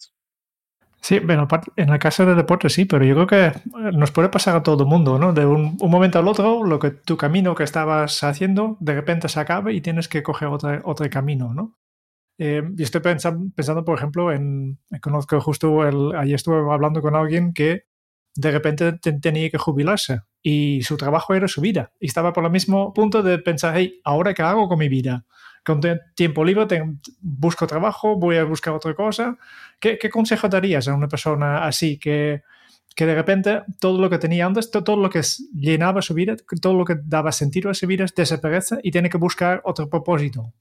[1.02, 4.30] Sí, bueno, en el caso del deporte sí, pero yo creo que eh, nos puede
[4.30, 5.34] pasar a todo el mundo, ¿no?
[5.34, 9.42] De un, momento al otro, lo que tu camino que estabas haciendo de repente se
[9.42, 11.78] acaba y tienes que coger otro, otro camino, ¿no?
[12.38, 17.14] Eh, y estoy pensando, pensando, por ejemplo, en, conozco justo, el, ayer estuve hablando con
[17.14, 17.89] alguien que
[18.40, 21.92] de repente tenía que jubilarse y su trabajo era su vida.
[22.00, 25.26] Y estaba por el mismo punto de pensar, ¿ahora qué hago con mi vida?
[25.66, 25.82] con
[26.16, 26.66] tiempo libre
[27.20, 29.38] busco trabajo, voy a buscar otra cosa.
[29.80, 32.42] ¿Qué, ¿Qué, consejo darías a una persona así que,
[32.96, 35.22] que de repente todo lo que tenía antes, todo lo que
[35.54, 39.18] llenaba su vida, todo lo que daba sentido a su vida desaparece y tiene que
[39.18, 40.54] buscar otro propósito?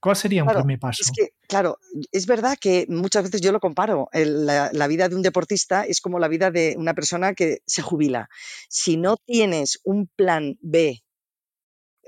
[0.00, 1.02] ¿Cuál sería un primer paso?
[1.02, 1.78] Es que, claro,
[2.10, 4.08] es verdad que muchas veces yo lo comparo.
[4.12, 7.82] la, la, vida de un deportista es como la vida de una persona que se
[7.82, 8.30] jubila.
[8.68, 11.02] Si no tienes un plan B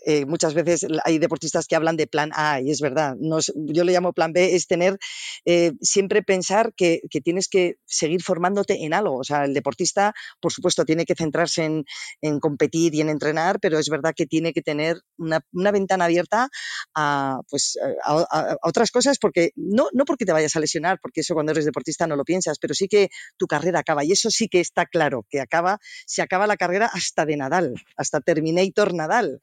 [0.04, 3.16] eh, muchas veces hay deportistas que hablan de plan A y es verdad.
[3.54, 4.98] yo le llamo plan B, es tener
[5.44, 9.16] eh, siempre pensar que, tienes que seguir formándote en algo.
[9.18, 13.78] O sea, el deportista, por supuesto, tiene que centrarse en, competir y en entrenar, pero
[13.78, 15.40] es verdad que tiene que tener una,
[15.72, 16.48] ventana abierta
[16.94, 21.34] a, pues, a, otras cosas, porque no, no porque te vayas a lesionar, porque eso
[21.34, 24.04] cuando eres deportista no lo piensas, pero sí que tu carrera acaba.
[24.04, 27.74] Y eso sí que está claro, que acaba, se acaba la carrera hasta de Nadal,
[27.96, 29.42] hasta Terminator Nadal.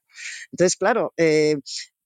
[0.52, 1.58] Entonces, claro, eh,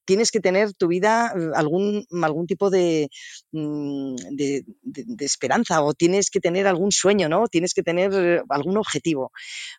[0.05, 6.29] tienes que tener tu vida eh, algún, algún tipo mm, de, de, esperanza o tienes
[6.29, 7.47] que tener algún sueño, ¿no?
[7.47, 9.31] Tienes que tener eh, algún objetivo.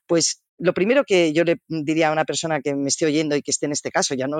[0.06, 3.42] Pues lo primero que yo le diría a una persona que me esté oyendo y
[3.42, 4.38] que esté en este caso, ya no,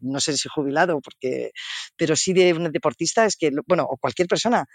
[0.00, 1.50] no sé si jubilado, porque,
[1.96, 4.66] pero sí de un deportista, es que, bueno, o cualquier persona,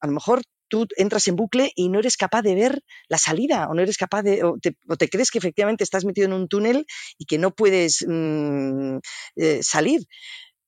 [0.00, 3.68] a lo mejor tú entras en bucle y no eres capaz de ver la salida
[3.68, 6.86] o no eres capaz de, o te, crees que efectivamente estás metido en un túnel
[7.18, 8.98] y que no puedes mm,
[9.36, 10.02] eh, salir.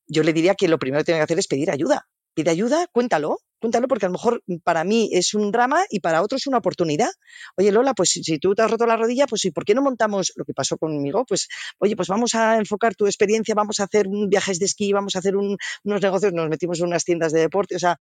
[0.07, 2.07] Yo le diría que lo primero que tiene que hacer es pedir ayuda.
[2.35, 6.23] Pide ayuda, cuéntalo, cuéntalo porque a lo mejor para mí es un drama y para
[6.23, 7.11] otro es una oportunidad.
[7.57, 9.83] Oye, Lola, pues si tú te has roto la rodilla, pues ¿y por qué no
[9.83, 11.25] montamos lo que pasó conmigo?
[11.27, 15.17] Pues, oye, pues vamos a enfocar tu experiencia, vamos a hacer viajes de esquí, vamos
[15.17, 17.97] a hacer unos negocios, nos metimos en unas tiendas de deporte, o sea,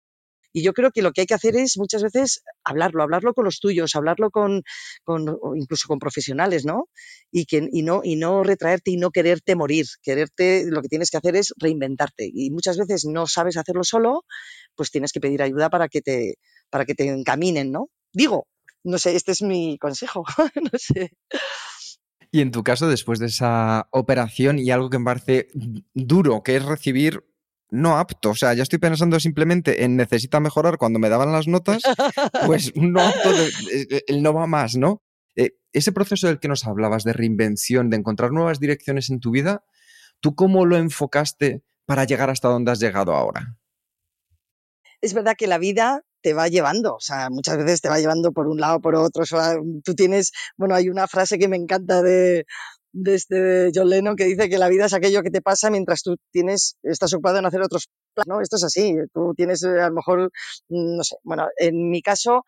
[0.57, 3.45] y yo creo que lo que hay que hacer es muchas veces hablarlo, hablarlo con
[3.45, 4.63] los tuyos, hablarlo con,
[5.55, 6.89] incluso con profesionales, ¿no?
[7.31, 9.85] Y, que, y, no, y no retraerte y no quererte morir.
[10.03, 12.31] Quererte, lo que tienes que hacer es reinventarte.
[12.33, 14.25] Y muchas veces no sabes hacerlo solo,
[14.75, 16.37] pues tienes que pedir ayuda para que te,
[16.71, 17.91] para que te encaminen, ¿no?
[18.15, 18.47] Digo,
[18.83, 20.25] no sé, este es mi consejo,
[20.73, 21.11] no sé.
[22.31, 25.49] Y en tu caso, después de esa operación y algo que me parece
[25.93, 27.27] duro, que es recibir
[27.71, 28.31] no apto.
[28.31, 31.83] O sea, ya estoy pensando simplemente en necesita mejorar cuando me daban las notas,
[32.47, 33.31] pues no apto,
[34.07, 35.03] el no va más, ¿no?
[35.37, 39.31] Eh, ese proceso del que nos hablabas de reinvención, de encontrar nuevas direcciones en tu
[39.31, 39.65] vida,
[40.21, 43.57] ¿tú cómo lo enfocaste para llegar hasta donde has llegado ahora?
[45.03, 48.33] Es verdad que la vida te va llevando, o sea, muchas veces te va llevando
[48.33, 49.23] por un lado, por otro.
[49.23, 52.47] O sea, tú tienes, bueno, hay una frase que me encanta de,
[52.97, 56.03] de este John Lennon que dice que la vida es aquello que te pasa mientras
[56.03, 58.41] tú tienes, estás ocupado en hacer otros planes, ¿no?
[58.41, 60.31] Esto es así, tú tienes eh, a lo mejor,
[60.69, 62.45] mm, no sé, bueno, en mi caso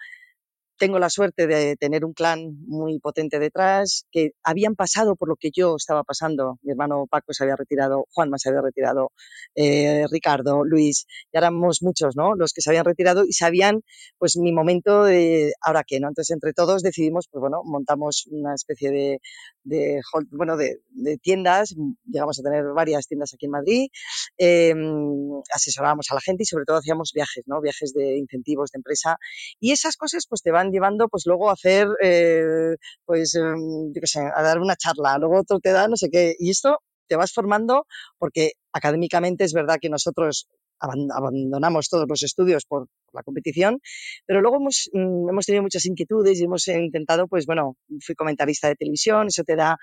[0.79, 5.37] tengo la suerte de tener un clan muy potente detrás, que habían pasado por lo
[5.37, 6.59] que yo estaba pasando.
[6.63, 9.11] Mi hermano Paco se había retirado, Juanma se había retirado,
[9.55, 12.35] eh, Ricardo, Luis, ya éramos muchos, ¿no?
[12.35, 13.83] Los que se habían retirado y sabían,
[14.19, 16.09] pues, mi momento de, ahora qué, ¿no?
[16.09, 20.79] Entonces, entre todos decidimos, pues, bueno, montamos una especie de, bueno, de,
[21.23, 21.75] tiendas,
[22.07, 23.89] llegamos a tener varias tiendas aquí en Madrid,
[24.37, 27.61] em, asesorábamos a la gente y sobre todo hacíamos viajes, ¿no?
[27.61, 29.19] Viajes de incentivos de empresa
[29.61, 34.01] y esas cosas, pues, te van llevando pues luego a hacer, eh, pues, em, yo
[34.05, 36.79] sé, a dar una charla, luego otro te da no sé qué, y esto
[37.09, 37.87] te vas formando
[38.19, 40.49] porque académicamente es verdad que nosotros
[40.81, 43.81] abandonamos todos los estudios por, la competición,
[44.27, 48.69] pero luego hemos, mm, hemos tenido muchas inquietudes y hemos intentado, pues bueno, fui comentarista
[48.69, 49.79] de televisión, eso te da,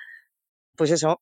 [0.78, 1.22] pues eso,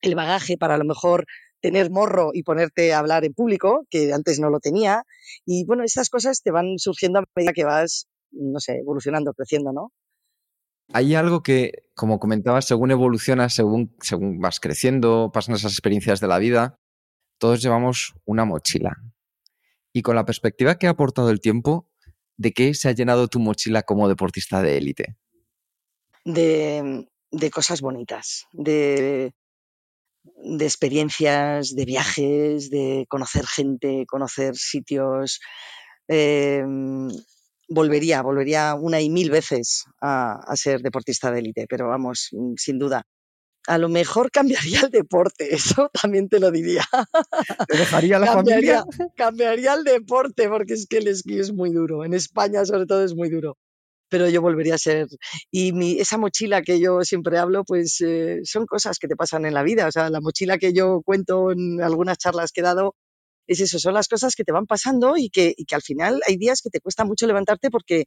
[0.00, 1.26] el bagaje para a lo mejor
[1.60, 5.02] tener morro y ponerte a hablar en público, que antes no lo tenía.
[5.44, 9.72] Y bueno, estas cosas te van surgiendo a medida que vas no sé, evolucionando, creciendo,
[9.72, 9.92] ¿no?
[10.92, 16.28] Hay algo que, como comentabas, según evolucionas, según, según vas creciendo, pasan esas experiencias de
[16.28, 16.78] la vida,
[17.38, 18.96] todos llevamos una mochila.
[19.92, 21.88] Y con la perspectiva que ha aportado el tiempo,
[22.36, 25.16] ¿de qué se ha llenado tu mochila como deportista de élite?
[26.24, 29.32] De, de, cosas bonitas, de,
[30.22, 35.40] de experiencias, de viajes, de conocer gente, conocer sitios.
[36.08, 36.64] Eh,
[37.68, 42.78] volvería, volvería una y mil veces a, ser deportista de élite, pero vamos, mm, sin
[42.78, 43.02] duda.
[43.66, 44.30] A lo mejor
[44.78, 46.84] cambiaría el deporte, eso también te lo diría.
[47.66, 49.12] ¿Te dejaría la cambiaría, familia?
[49.16, 52.04] Cambiaría el deporte, porque es que el esquí es muy duro.
[52.04, 53.56] En España, sobre todo, es muy duro.
[54.08, 55.08] Pero yo volvería a ser.
[55.50, 59.46] Y mi, esa mochila que yo siempre hablo, pues eh, son cosas que te pasan
[59.46, 59.88] en la vida.
[59.88, 62.94] O sea, la mochila que yo cuento en algunas charlas que he dado,
[63.46, 66.36] es eso, son las cosas que te van pasando y que, que al final hay
[66.36, 68.06] días que te cuesta mucho levantarte porque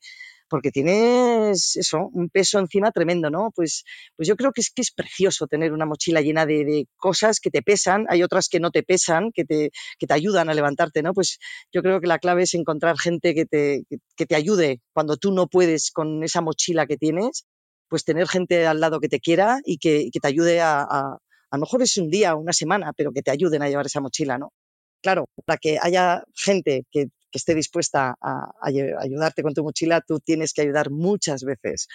[0.50, 3.52] porque tienes eso, un peso encima tremendo, ¿no?
[3.56, 3.84] Pues,
[4.18, 7.62] pues yo creo que es que precioso tener una mochila llena de, cosas que te
[7.62, 11.14] pesan, hay otras que no te pesan, que te, que te ayudan a levantarte, ¿no?
[11.14, 11.38] Pues
[11.72, 13.84] yo creo que la clave es encontrar gente que te,
[14.16, 17.46] que, te ayude cuando tú no puedes con esa mochila que tienes,
[17.88, 21.18] pues tener gente al lado que te quiera y que, te ayude a, a,
[21.52, 23.86] a lo mejor es un día o una semana, pero que te ayuden a llevar
[23.86, 24.52] esa mochila, ¿no?
[25.02, 30.54] Claro, para que haya gente que esté dispuesta a, ayudarte con tu mochila, tú tienes
[30.54, 31.88] que ayudar muchas veces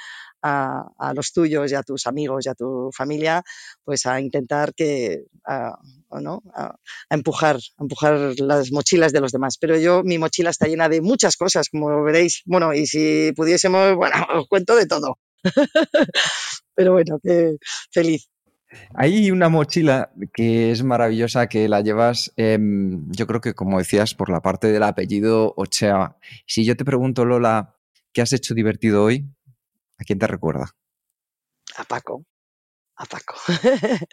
[0.42, 3.42] a, los tuyos y a tus amigos y a tu familia,
[3.84, 5.76] pues a intentar que, a,
[6.20, 6.42] ¿no?
[6.54, 6.76] a,
[7.10, 9.56] empujar, empujar las mochilas de los demás.
[9.58, 12.42] Pero yo, mi mochila está llena de muchas cosas, como veréis.
[12.44, 15.18] Bueno, y si pudiésemos, bueno, os cuento de todo.
[16.74, 17.56] Pero bueno, que
[17.90, 18.28] feliz.
[18.94, 24.14] Hay una mochila que es maravillosa, que la llevas, em, yo creo que como decías,
[24.14, 26.16] por la parte del apellido Ochea.
[26.46, 27.76] Si yo te pregunto, Lola,
[28.12, 29.26] ¿qué has hecho divertido hoy?
[29.98, 30.74] ¿A quién te recuerda?
[31.76, 32.24] A Paco.
[32.96, 33.34] A Paco.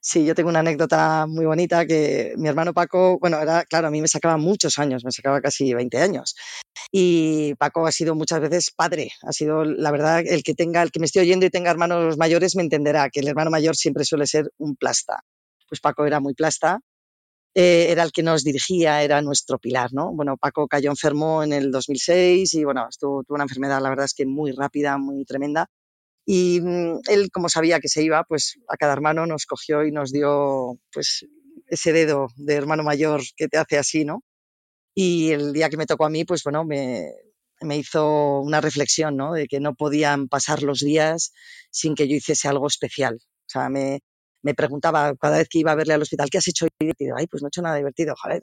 [0.00, 3.90] Sí, yo tengo una anécdota muy bonita que mi hermano Paco, bueno, era, claro, a
[3.90, 6.36] mí me sacaba muchos años, me sacaba casi 20 años.
[6.92, 10.92] Y Paco ha sido muchas veces padre, ha sido, la verdad, el que tenga, el
[10.92, 14.04] que me esté oyendo y tenga hermanos mayores me entenderá que el hermano mayor siempre
[14.04, 15.20] suele ser un plasta.
[15.68, 16.80] Pues Paco era muy plasta,
[17.54, 20.12] eh, era el que nos dirigía, era nuestro pilar, ¿no?
[20.14, 24.14] Bueno, Paco cayó enfermo en el 2006 y bueno, tuvo una enfermedad, la verdad es
[24.14, 25.66] que muy rápida, muy tremenda.
[26.30, 29.92] Y mm, él, como sabía que se iba, pues a cada hermano nos cogió y
[29.92, 31.24] nos dio pues
[31.68, 34.22] ese dedo de hermano mayor que te hace así, ¿no?
[34.94, 37.14] Y el día que me tocó a mí, pues bueno, me,
[37.62, 39.32] me hizo una reflexión, ¿no?
[39.32, 41.32] De que no podían pasar los días
[41.70, 43.14] sin que yo hiciese algo especial.
[43.16, 44.00] O sea, me,
[44.54, 47.16] preguntaba cada vez que iba a verle al hospital, ¿qué has hecho divertido?
[47.16, 48.42] Ay, pues no he hecho nada divertido, joder.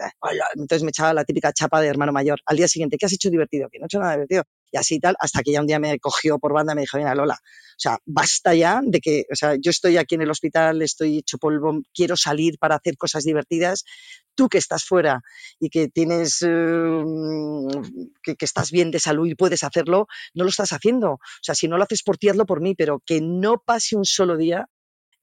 [0.56, 2.40] Entonces me echaba la típica chapa de hermano mayor.
[2.48, 3.70] Al día siguiente, ¿qué has hecho divertido?
[3.70, 4.44] Que no he hecho nada divertido
[4.76, 6.98] y así tal, hasta que ya un día me cogió por banda y me dijo,
[6.98, 10.30] mira, Lola, o sea, basta ya de que, o sea, yo estoy aquí en el
[10.30, 13.86] hospital, estoy hecho polvo, quiero salir para hacer cosas divertidas,
[14.36, 15.22] tú que estás fuera
[15.62, 17.70] y que tienes, em,
[18.22, 21.12] que, que, estás bien de salud y puedes hacerlo, no lo estás haciendo.
[21.14, 23.96] O sea, si no lo haces por ti, hazlo por mí, pero que no pase
[23.96, 24.68] un solo día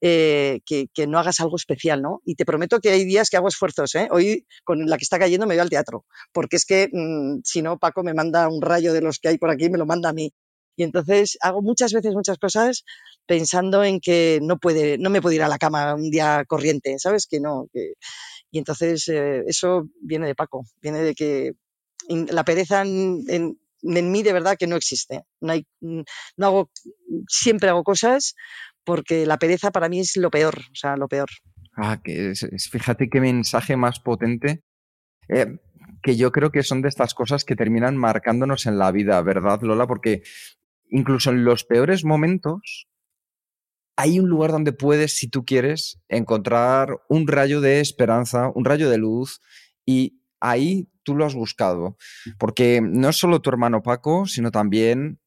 [0.05, 2.21] eh, que, no hagas algo especial, ¿no?
[2.25, 4.09] Y te prometo que hay días que hago esfuerzos, ¿eh?
[4.11, 7.61] Hoy, con la que está cayendo, me voy al teatro, porque es que mm, si
[7.61, 10.09] no, Paco me manda un rayo de los que hay por aquí, me lo manda
[10.09, 10.33] a mí.
[10.75, 12.83] Y entonces hago muchas veces muchas cosas
[13.25, 16.99] pensando en que no puede, no me puedo ir a la cama un día corriente,
[16.99, 17.25] ¿sabes?
[17.25, 17.69] Que no.
[18.51, 21.53] Y entonces eh, eso viene de Paco, viene de que
[22.09, 25.21] la pereza en, mí de verdad que no existe.
[25.39, 26.71] No, hay, no hago,
[27.29, 28.35] siempre hago cosas
[28.83, 31.29] porque la pereza para mí es lo peor, o sea, lo peor.
[31.75, 34.63] Ah, que es, fíjate qué mensaje más potente.
[35.27, 35.57] Eh,
[36.01, 39.61] que yo creo que son de estas cosas que terminan marcándonos en la vida, ¿verdad,
[39.61, 39.87] Lola?
[39.87, 40.23] Porque
[40.89, 42.87] incluso en los peores momentos
[43.95, 48.89] hay un lugar donde puedes, si tú quieres, encontrar un rayo de esperanza, un rayo
[48.89, 49.39] de luz
[49.85, 51.97] y ahí tú lo has buscado.
[52.37, 55.19] Porque no es solo tu hermano Paco, sino también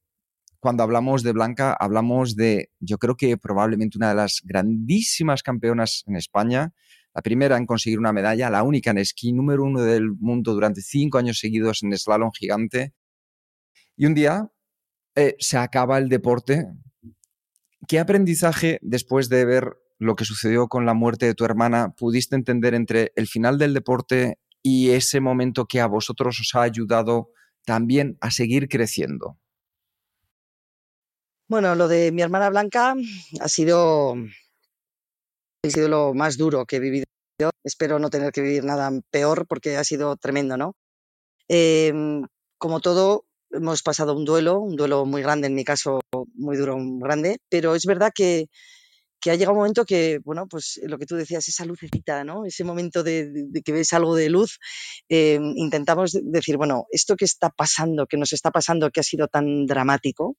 [0.60, 6.04] cuando hablamos de Blanca, hablamos de, yo creo que probablemente una de las grandísimas campeonas
[6.06, 6.72] en España,
[7.14, 10.82] la primera en conseguir una medalla, la única en esquí, número uno del mundo durante
[10.82, 12.94] cinco años seguidos en slalom gigante.
[13.96, 14.50] Y un día
[15.14, 16.66] eh, se acaba el deporte.
[17.88, 22.36] ¿Qué aprendizaje después de ver lo que sucedió con la muerte de tu hermana pudiste
[22.36, 27.30] entender entre el final del deporte y ese momento que a vosotros os ha ayudado
[27.64, 29.38] también a seguir creciendo?
[31.48, 32.96] Bueno, lo de mi hermana Blanca
[33.40, 34.14] ha sido,
[35.62, 37.06] ha sido lo más duro que he vivido.
[37.62, 40.74] Espero no tener que vivir nada peor porque ha sido tremendo, ¿no?
[41.48, 42.26] Em,
[42.59, 46.00] como todo, hemos pasado un duelo, un duelo muy grande, en mi caso
[46.35, 48.48] muy duro, muy grande, pero es verdad que,
[49.20, 52.44] que ha llegado un momento que, bueno, pues lo que tú decías, esa lucecita, ¿no?
[52.44, 54.59] Ese momento de, que ves algo de luz,
[55.09, 59.28] em, intentamos decir, bueno, esto que está pasando, que nos está pasando, que ha sido
[59.28, 60.37] tan dramático,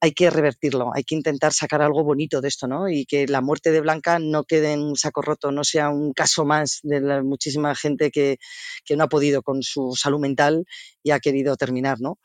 [0.00, 2.88] hay que revertirlo, hay que intentar sacar algo bonito de esto, ¿no?
[2.88, 6.12] Y que la muerte de Blanca no quede en un saco roto, no sea un
[6.12, 8.38] caso más de la muchísima gente que,
[8.84, 10.64] que no ha podido con su salud mental
[11.02, 12.18] y ha querido terminar, ¿no?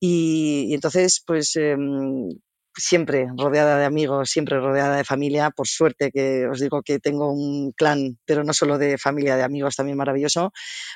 [0.00, 2.28] Y, entonces, pues em,
[2.76, 5.50] siempre rodeada de amigos, siempre rodeada de familia.
[5.50, 9.42] Por suerte que os digo que tengo un clan, pero no solo de familia, de
[9.42, 10.52] amigos también maravilloso.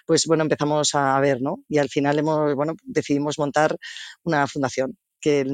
[0.07, 1.59] Pues bueno, empezamos a ver, ¿no?
[1.69, 3.77] Y al final hemos, bueno, decidimos montar
[4.25, 5.45] una fundación que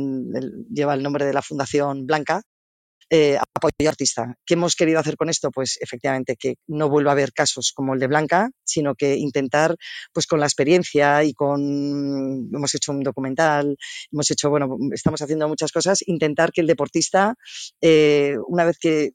[0.71, 2.43] lleva el nombre de la Fundación Blanca,
[3.09, 4.37] eh, apoyo artista.
[4.45, 5.51] ¿Qué hemos querido hacer con esto?
[5.53, 9.77] Pues efectivamente que no vuelva a haber casos como el de Blanca, sino que intentar,
[10.13, 13.77] pues con la experiencia y con, hemos hecho un documental,
[14.11, 17.35] hemos hecho, bueno, estamos haciendo muchas cosas, intentar que el deportista,
[17.81, 19.13] eh, una vez que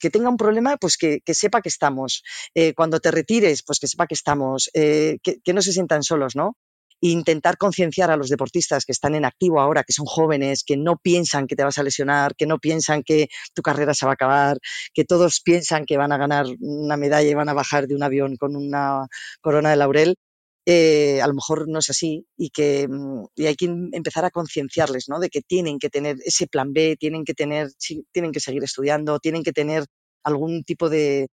[0.00, 2.22] que tenga un problema, pues que, sepa que estamos.
[2.54, 6.04] Eh, cuando te retires, pues que sepa que estamos, eh, que, que, no se sientan
[6.04, 6.56] solos, ¿no?
[7.00, 10.96] Intentar concienciar a los deportistas que están en activo ahora, que son jóvenes, que no
[10.96, 14.14] piensan que te vas a lesionar, que no piensan que tu carrera se va a
[14.14, 14.58] acabar,
[14.94, 18.02] que todos piensan que van a ganar una medalla y van a bajar de un
[18.02, 19.06] avión con una
[19.40, 20.16] corona de laurel.
[20.66, 24.30] Eh, a lo mejor no es así y que mm, y hay que empezar a
[24.30, 25.18] concienciarles ¿no?
[25.18, 27.68] de que tienen que tener ese plan B, tienen que tener,
[28.12, 29.84] tienen que seguir estudiando, tienen que tener
[30.24, 31.28] algún tipo de,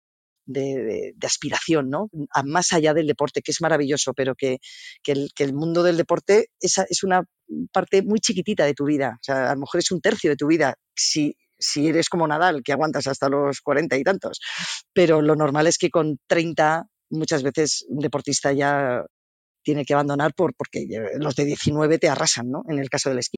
[0.46, 2.10] de, aspiración, ¿no?
[2.46, 4.60] más allá del deporte, que es maravilloso, pero que,
[5.06, 7.24] el, mundo del deporte es, es, una
[7.72, 9.18] parte muy chiquitita de tu vida.
[9.22, 10.76] O sea, a lo mejor es un tercio de tu vida.
[10.96, 14.40] Si, si eres como Nadal, que aguantas hasta los cuarenta y tantos.
[14.94, 19.06] Pero lo normal es que con 30 muchas veces un deportista ya
[19.64, 20.86] tiene que abandonar por, porque
[21.18, 22.64] los de 19 te arrasan, ¿no?
[22.68, 23.38] En el caso del esquí.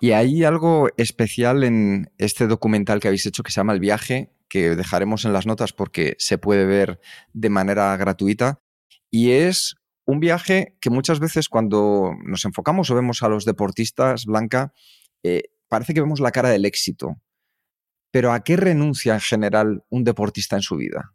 [0.00, 4.32] Y hay algo especial en este documental que habéis hecho que se llama El viaje,
[4.48, 7.00] que dejaremos en las notas porque se puede ver
[7.34, 8.62] de manera gratuita.
[9.10, 9.76] Y es
[10.06, 14.72] un viaje que muchas veces cuando nos enfocamos o vemos a los deportistas, Blanca,
[15.22, 17.20] eh, parece que vemos la cara del éxito.
[18.10, 21.14] Pero ¿a qué renuncia en general un deportista en su vida?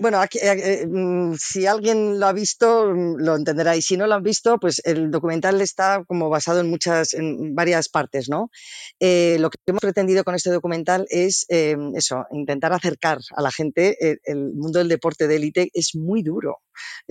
[0.00, 3.76] Bueno, aquí, eh, eh, mm, si alguien lo ha visto, mm, lo entenderá.
[3.76, 7.54] Y si no lo han visto, pues el documental está como basado en muchas, en
[7.56, 8.48] varias partes, ¿no?
[9.00, 13.96] Eh, lo que hemos pretendido con este documental es eso, intentar acercar a la gente.
[14.24, 16.58] El, mundo del deporte de élite es muy duro.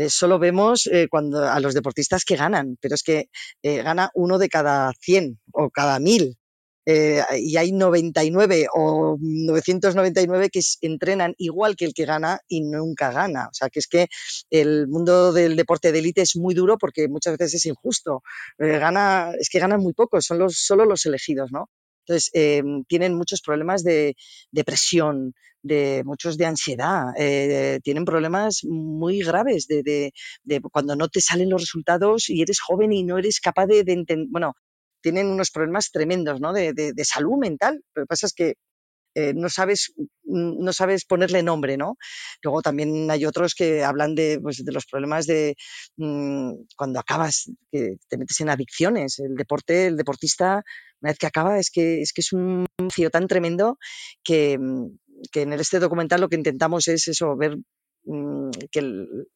[0.10, 3.30] solo vemos cuando a los deportistas que ganan, pero es que
[3.64, 6.38] gana uno de cada 100 o cada 1000.
[6.90, 13.12] Eh, y hay 99 o 999 que entrenan igual que el que gana y nunca
[13.12, 13.48] gana.
[13.48, 14.08] O sea, que es que
[14.50, 18.24] el mundo del deporte de élite es muy duro porque muchas veces es injusto.
[18.58, 21.70] Eh, gana, es que ganan muy pocos, son los, solo los elegidos, ¿no?
[22.06, 24.16] Entonces, eh, tienen muchos problemas de
[24.52, 27.08] depresión, de muchos de ansiedad,
[27.84, 30.14] tienen problemas muy graves de, de,
[30.44, 33.80] de, cuando no te salen los resultados y eres joven y no eres capaz de,
[33.80, 34.54] entender, bueno,
[35.02, 36.54] tienen unos problemas tremendos ¿no?
[36.54, 37.82] de, de, salud mental.
[37.96, 38.56] Lo que pasa es que
[39.16, 39.94] eh, no, sabes,
[40.26, 41.98] mm, no sabes ponerle nombre, ¿no?
[42.44, 45.56] Luego también hay otros que hablan de, pues, de los problemas de
[45.98, 49.18] mmm, cuando acabas, que te metes en adicciones.
[49.20, 50.64] El deporte, el deportista,
[51.02, 53.80] una vez que acaba, es que es, que es un vacío tan tremendo
[54.24, 54.98] que, mm,
[55.32, 57.58] que en este documental lo que intentamos es eso, ver
[58.72, 59.28] que el,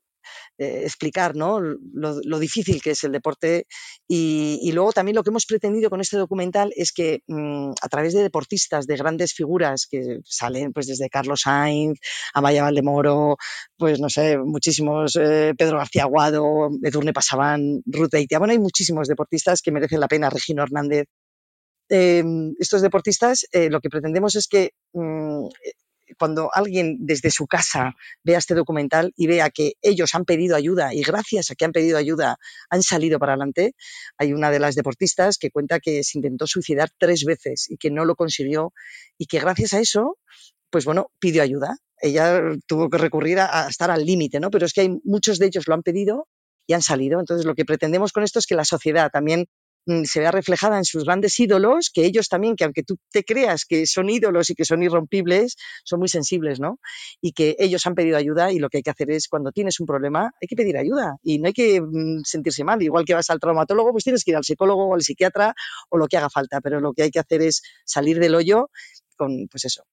[0.57, 1.59] eh, explicar ¿no?
[1.59, 3.65] lo, difícil que es el deporte.
[4.07, 8.13] Y, luego también lo que hemos pretendido con este documental es que mm, a través
[8.13, 11.99] de deportistas, de grandes figuras que salen pues desde Carlos Sainz,
[12.33, 13.37] Amaya Valdemoro,
[13.77, 19.07] pues no sé, muchísimos, eh, Pedro García Aguado, Edurne Pasaban, Ruth Beitia, bueno, hay muchísimos
[19.07, 21.07] deportistas que merecen la pena, Regino Hernández.
[21.89, 25.47] Em, estos deportistas, eh, lo que pretendemos es que mm,
[26.17, 27.93] cuando alguien desde su casa
[28.23, 31.71] vea este documental y vea que ellos han pedido ayuda y gracias a que han
[31.71, 32.37] pedido ayuda
[32.69, 33.73] han salido para adelante,
[34.17, 37.91] hay una de las deportistas que cuenta que se intentó suicidar tres veces y que
[37.91, 38.73] no lo consiguió
[39.17, 40.17] y que gracias a eso,
[40.69, 41.77] pues bueno, pidió ayuda.
[41.99, 44.49] Ella tuvo que recurrir a, estar al límite, ¿no?
[44.49, 46.27] Pero es que hay muchos de ellos lo han pedido
[46.65, 47.19] y han salido.
[47.19, 49.47] Entonces, lo que pretendemos con esto es que la sociedad también
[50.03, 53.65] se vea reflejada en sus grandes ídolos, que ellos también, que aunque tú te creas
[53.65, 56.79] que son ídolos y que son irrompibles, son muy sensibles, ¿no?
[57.19, 59.79] Y que ellos han pedido ayuda y lo que hay que hacer es, cuando tienes
[59.79, 62.81] un problema, hay que pedir ayuda y no hay que mm, sentirse mal.
[62.81, 65.53] Igual que vas al traumatólogo, pues tienes que ir al psicólogo o al psiquiatra
[65.89, 68.69] o lo que haga falta, pero lo que hay que hacer es salir del hoyo
[69.17, 69.83] con, pues eso,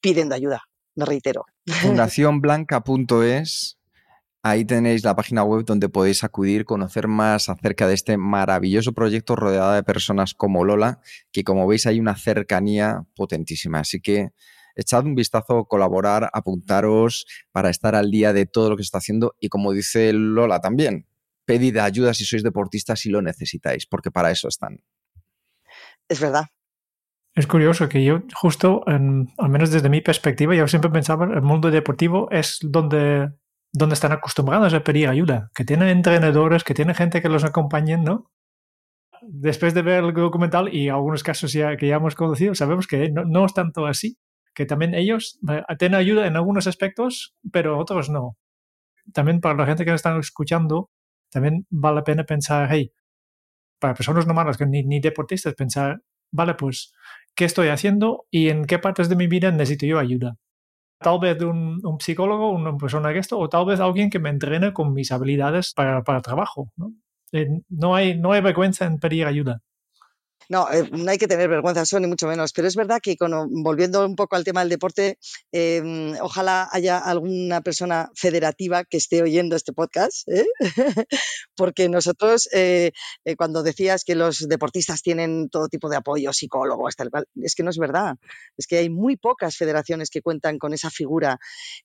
[0.00, 0.62] pidiendo ayuda,
[0.94, 1.44] me reitero.
[1.66, 3.78] Fundacionblanca.es
[4.46, 9.36] Ahí tenéis la página web donde podéis acudir, conocer más acerca de este maravilloso proyecto
[9.36, 11.00] rodeada de personas como Lola,
[11.32, 13.78] que como veis hay una cercanía potentísima.
[13.78, 14.32] Así que
[14.76, 18.98] echad un vistazo, colaborar, apuntaros para estar al día de todo lo que se está
[18.98, 21.06] haciendo y como dice Lola también,
[21.46, 24.84] pedid ayuda si sois deportistas y lo necesitáis, porque para eso están.
[26.06, 26.48] Es verdad,
[27.34, 31.70] es curioso que yo, justo, al menos desde mi perspectiva, yo siempre pensaba el mundo
[31.70, 33.32] deportivo es donde
[33.74, 38.04] donde están acostumbrados a pedir ayuda, que tienen entrenadores, que tienen gente que los acompañen,
[38.04, 38.30] ¿no?
[39.20, 43.10] Después de ver el documental y algunos casos ya, que ya hemos conocido, sabemos que
[43.10, 44.16] no, es tanto así,
[44.54, 48.36] que también ellos eh, tienen ayuda en algunos aspectos, pero otros no.
[49.12, 50.90] También para la gente que nos están escuchando,
[51.28, 52.92] también vale la pena pensar, hey,
[53.80, 56.00] para personas normales, que ni, ni deportistas, pensar,
[56.30, 56.92] vale, pues,
[57.34, 60.36] ¿qué estoy haciendo y en qué partes de mi vida necesito yo ayuda?
[61.04, 64.30] Tal vez de un, psicólogo, una persona que esto, o tal vez alguien que me
[64.30, 66.70] entrene con mis habilidades para, el trabajo.
[66.76, 66.94] ¿no?
[67.30, 67.46] Eh,
[67.94, 69.60] hay, no hay vergüenza en pedir ayuda.
[70.48, 72.52] No, eh, no hay que tener vergüenza, eso ni mucho menos.
[72.52, 73.16] Pero es verdad que,
[73.50, 75.18] volviendo un poco al tema del deporte,
[75.52, 80.46] em, ojalá haya alguna persona federativa que esté oyendo este podcast, ¿eh?
[81.56, 82.92] porque nosotros, eh,
[83.36, 87.62] cuando decías que los deportistas tienen todo tipo de apoyo, psicólogos, tal cual, es que
[87.62, 88.16] no es verdad.
[88.56, 91.38] Es que hay muy pocas federaciones que cuentan con esa figura.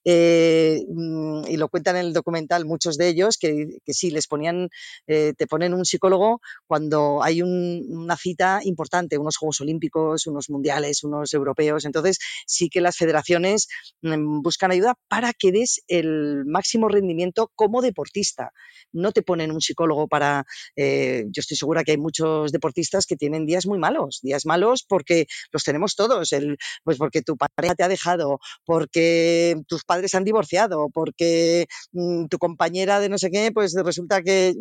[0.05, 4.69] Mm, y lo cuentan en el documental muchos de ellos, que sí, les ponían,
[5.05, 11.33] te ponen un psicólogo cuando hay una cita importante, unos Juegos Olímpicos, unos Mundiales, unos
[11.33, 11.85] Europeos.
[11.85, 13.67] Entonces, sí que las federaciones
[14.01, 18.51] mm, buscan ayuda para que des el máximo rendimiento como deportista.
[18.91, 20.45] No te ponen un psicólogo para...
[20.75, 24.85] Eh, yo estoy segura que hay muchos deportistas que tienen días muy malos, días malos
[24.87, 30.15] porque los tenemos todos, el, pues porque tu pareja te ha dejado, porque tus padres
[30.15, 34.53] han divorciado, porque mm, tu compañera de no sé qué, pues resulta que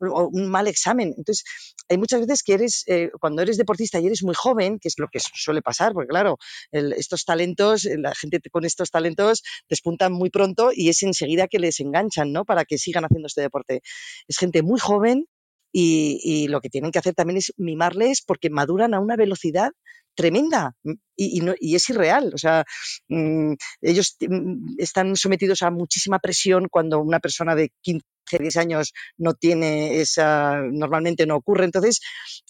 [0.00, 1.14] un mal examen.
[1.16, 1.44] Entonces,
[1.88, 4.94] hay muchas veces que eres eh, cuando eres deportista y eres muy joven, que es
[4.98, 6.38] lo que suele pasar, porque claro,
[6.70, 11.58] estos talentos, eh, la gente con estos talentos despuntan muy pronto y es enseguida que
[11.58, 12.44] les enganchan, ¿no?
[12.44, 13.82] Para que sigan haciendo este deporte.
[14.28, 15.26] Es gente muy joven
[15.72, 19.70] y, lo que tienen que hacer también es mimarles porque maduran a una velocidad
[20.14, 20.74] tremenda
[21.16, 22.32] y, es irreal.
[22.34, 22.64] O sea,
[23.08, 28.04] mm, ellos mm, están sometidos a muchísima presión cuando una persona de 15
[28.38, 31.64] 10 años no tiene esa, normalmente no ocurre.
[31.64, 32.00] Entonces,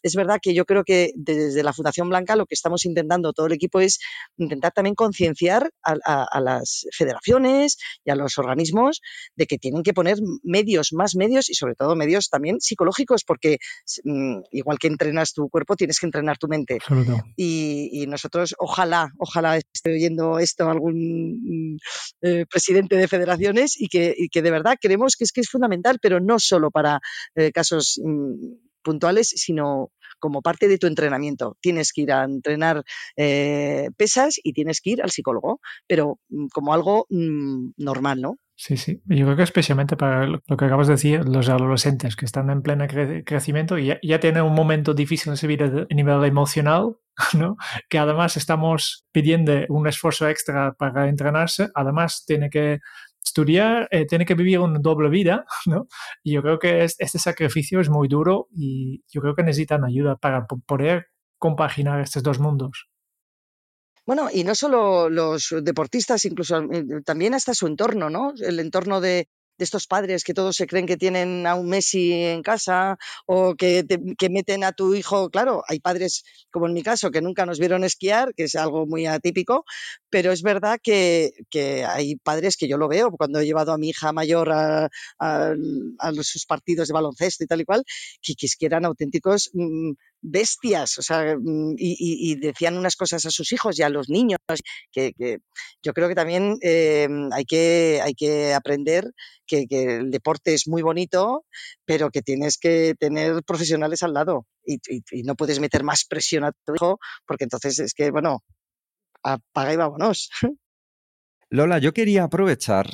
[0.03, 3.47] es verdad que yo creo que desde la Fundación Blanca lo que estamos intentando todo
[3.47, 3.99] el equipo es
[4.37, 9.01] intentar también concienciar a, las federaciones y a los organismos
[9.37, 13.59] de que tienen que poner medios, más medios y sobre todo medios también psicológicos, porque
[14.05, 16.78] mm, igual que entrenas tu cuerpo, tienes que entrenar tu mente.
[17.37, 21.76] Y, nosotros, ojalá, ojalá esté oyendo esto algún mm,
[22.22, 25.49] eh, presidente de federaciones y que, y que de verdad creemos que es que es
[25.49, 27.01] fundamental pero no solo para
[27.35, 31.57] eh, casos mm, puntuales, sino como parte de tu entrenamiento.
[31.61, 32.85] Tienes que ir a entrenar
[33.16, 38.37] eh, pesas y tienes que ir al psicólogo, pero mm, como algo mm, normal, ¿no?
[38.55, 39.03] Sí, sí.
[39.07, 42.62] Yo creo que especialmente para lo que acabas de decir, los adolescentes que están en
[42.62, 42.87] pleno
[43.25, 46.97] crecimiento y ya, tienen un momento difícil en su vida a nivel emocional,
[47.37, 47.57] ¿no?
[47.89, 52.79] que además estamos pidiendo un esfuerzo extra para entrenarse, además tiene que
[53.25, 55.87] estudiar, eh, tiene que vivir una doble vida, ¿no?
[56.23, 60.16] Y yo creo que este sacrificio es muy duro y yo creo que necesitan ayuda
[60.16, 61.07] para poder
[61.39, 62.89] compaginar estos dos mundos.
[64.05, 68.33] Bueno, y no solo los deportistas, incluso eh, también hasta su entorno, ¿no?
[68.37, 72.12] El entorno de, de estos padres que todos se creen que tienen a un Messi
[72.12, 73.84] en casa o que,
[74.18, 75.30] que, meten a tu hijo.
[75.30, 78.86] Claro, hay padres, como en mi caso, que nunca nos vieron esquiar, que es algo
[78.86, 79.64] muy atípico,
[80.11, 83.78] pero es verdad que, que hay padres que yo lo veo cuando he llevado a
[83.78, 84.88] mi hija mayor a,
[85.18, 85.55] a,
[86.22, 87.84] sus partidos de baloncesto y tal y cual,
[88.22, 89.92] que, que eran auténticos mm,
[90.23, 94.39] bestias, o sea, mm, y, decían unas cosas a sus hijos y a los niños,
[94.93, 95.12] que,
[95.83, 99.12] yo creo que también eh, hay, que, hay que aprender
[99.47, 101.45] que, el deporte es muy bonito,
[101.85, 104.79] pero que tienes que tener profesionales al lado y,
[105.25, 108.43] no puedes meter más presión a tu hijo, porque entonces es que, bueno,
[109.23, 110.31] apaga y vámonos.
[111.51, 112.87] Lola, yo quería aprovechar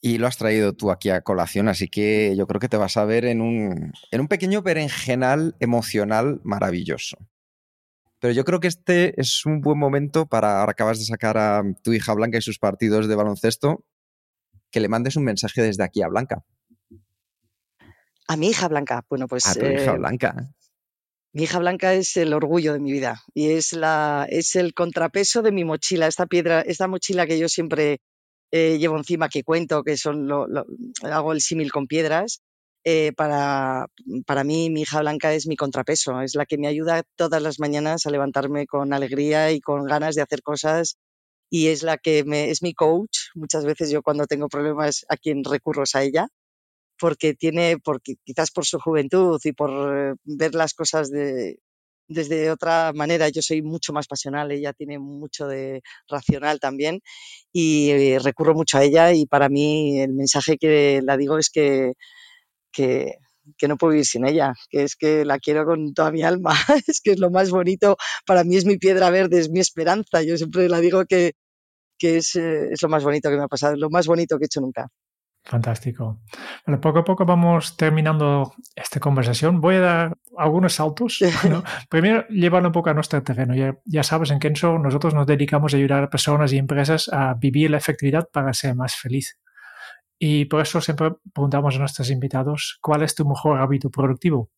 [0.00, 2.96] y lo has traído tú aquí a colación, así que yo creo que te vas
[2.96, 7.18] a ver en un, en un pequeño berenjenal emocional maravilloso.
[8.18, 11.62] Pero yo creo que este es un buen momento para, ahora acabas de sacar a
[11.82, 13.84] tu hija Blanca y sus partidos de baloncesto,
[14.70, 16.44] que le mandes un mensaje desde aquí a Blanca.
[18.28, 19.46] A mi hija Blanca, bueno, pues...
[19.46, 20.54] A tu hija eh, Blanca.
[21.32, 25.42] Mi hija Blanca es el orgullo de mi vida y es, la, es el contrapeso
[25.42, 28.00] de mi mochila, esta piedra, esta mochila que yo siempre
[28.52, 30.46] eh, llevo encima, que cuento, que son lo,
[31.02, 32.40] hago el símil con piedras.
[32.84, 33.86] Eh, para,
[34.26, 37.60] para mí, mi hija Blanca es mi contrapeso, es la que me ayuda todas las
[37.60, 40.96] mañanas a levantarme con alegría y con ganas de hacer cosas
[41.50, 43.18] y es la que me, es mi coach.
[43.34, 46.28] Muchas veces yo cuando tengo problemas a quien recurro es a ella
[46.98, 51.58] porque tiene, porque quizás por su juventud y por eh, ver las cosas de,
[52.10, 53.28] desde otra manera.
[53.28, 57.00] Yo soy mucho más pasional, ella tiene mucho de racional también
[57.52, 61.94] y recurro mucho a ella y para mí el mensaje que la digo es que,
[62.72, 63.16] que,
[63.68, 66.52] no puedo vivir sin ella, que es que la quiero con toda mi alma,
[66.86, 67.96] es que es lo más bonito,
[68.26, 71.32] para mí es mi piedra verde, es mi esperanza, yo siempre la digo que,
[71.98, 74.44] que es, eh, es lo más bonito que me ha pasado, lo más bonito que
[74.44, 74.88] he hecho nunca.
[75.42, 76.20] Fantástico.
[76.66, 79.60] Bueno, poco a poco vamos terminando esta conversación.
[79.60, 81.18] Voy a dar algunos saltos.
[81.88, 83.54] primero, llevarlo un poco a nuestro terreno.
[83.54, 87.34] Ya, ya, sabes, en Kenso nosotros nos dedicamos a ayudar a personas y empresas a
[87.34, 89.38] vivir la efectividad para ser más feliz.
[90.18, 94.50] Y por eso siempre preguntamos a nuestros invitados, ¿cuál es tu mejor hábito productivo?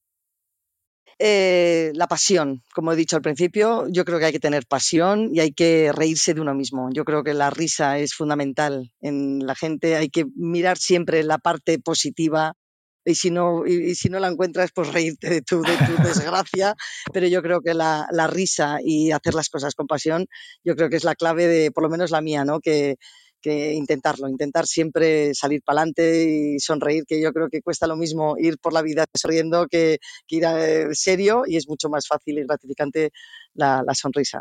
[1.19, 5.31] Eh, la pasión, como he dicho al principio, yo creo que hay que tener pasión
[5.33, 6.89] y hay que reírse de uno mismo.
[6.93, 11.39] Yo creo que la risa es fundamental en la gente, hay que mirar siempre la
[11.39, 12.55] parte positiva
[13.05, 16.77] y si no, y, si no la encuentras, pues reírte de tu, de tu desgracia.
[17.13, 20.27] Pero yo creo que la, la, risa y hacer las cosas con pasión,
[20.65, 22.61] yo creo que es la clave de, por lo menos la mía, ¿no?
[22.61, 22.97] Que,
[23.43, 27.97] que intentarlo, intentar siempre salir para adelante y sonreír, que yo creo que cuesta lo
[27.97, 32.07] mismo ir por la vida sonriendo que, ir a, eh, serio y es mucho más
[32.07, 33.11] fácil y gratificante
[33.55, 34.41] la, sonrisa.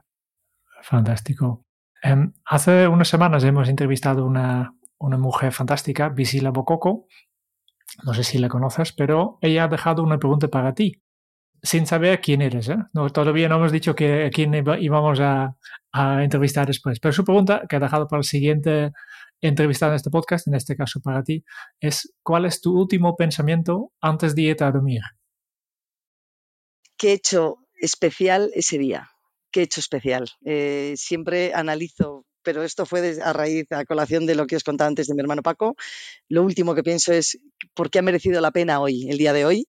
[0.84, 1.66] Fantástico.
[2.02, 7.08] Em, hace unas semanas hemos entrevistado una, una mujer fantástica, Visila Bococo.
[8.04, 11.02] No sé si la conoces, pero ella ha dejado una pregunta para ti
[11.64, 12.70] sin saber quién eres.
[12.70, 12.78] ¿eh?
[12.94, 15.56] No, todavía no hemos dicho que, quién íbamos a,
[15.92, 17.00] a, entrevistar después.
[17.00, 18.92] Pero su pregunta, que ha dejado para el siguiente
[19.42, 21.44] entrevistado en este podcast, en este caso para ti,
[21.80, 25.02] es ¿cuál es tu último pensamiento antes de irte a dormir?
[26.98, 29.10] ¿Qué he hecho especial ese día?
[29.52, 30.30] ¿Qué he hecho especial?
[30.46, 34.88] Eh, siempre analizo pero esto fue a raíz, a colación de lo que os contaba
[34.88, 35.76] antes de mi hermano Paco.
[36.28, 37.38] Lo último que pienso es
[37.74, 39.68] por qué ha merecido la pena hoy, el día de hoy,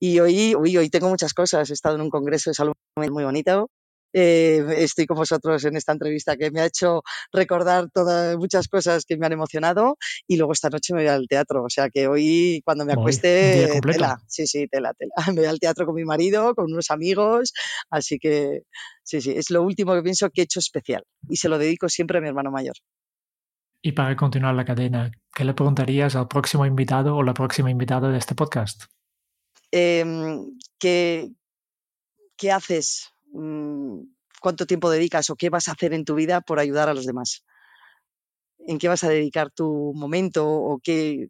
[0.00, 1.70] y hoy, hoy, hoy tengo muchas cosas.
[1.70, 3.70] He estado en un congreso de salud muy bonito.
[4.16, 9.04] Eh, estoy con vosotros en esta entrevista que me ha hecho recordar todas muchas cosas
[9.04, 9.96] que me han emocionado
[10.28, 13.80] y luego esta noche me voy al teatro, o sea que hoy cuando me acueste
[13.82, 15.14] tela, sí, sí, tela, tela.
[15.34, 17.52] Me voy al teatro con mi marido, con unos amigos,
[17.90, 18.62] así que
[19.02, 21.88] sí, sí, es lo último que pienso que he hecho especial y se lo dedico
[21.88, 22.76] siempre a mi hermano mayor.
[23.82, 28.10] Y para continuar la cadena, ¿qué le preguntarías al próximo invitado o la próxima invitada
[28.10, 28.84] de este podcast?
[29.76, 31.32] Em, ¿qué,
[32.52, 33.08] haces?
[33.32, 34.02] Mm,
[34.40, 37.06] ¿Cuánto tiempo dedicas o qué vas a hacer en tu vida por ayudar a los
[37.06, 37.44] demás?
[38.68, 41.26] ¿En qué vas a dedicar tu momento o qué?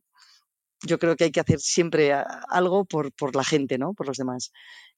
[0.83, 2.13] Yo creo que hay que hacer siempre
[2.51, 3.95] algo por, por la gente, ¿no?
[3.95, 4.53] Por los demás.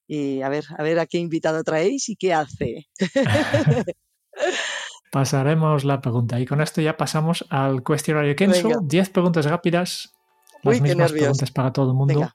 [0.08, 2.88] Y a ver, a ver a qué invitado traéis y qué hace.
[5.12, 6.40] Pasaremos la pregunta.
[6.40, 8.80] Y con esto ya pasamos al cuestionario Kenzo.
[8.82, 10.12] Diez preguntas rápidas.
[10.64, 12.28] Las mismas preguntas para todo el mundo.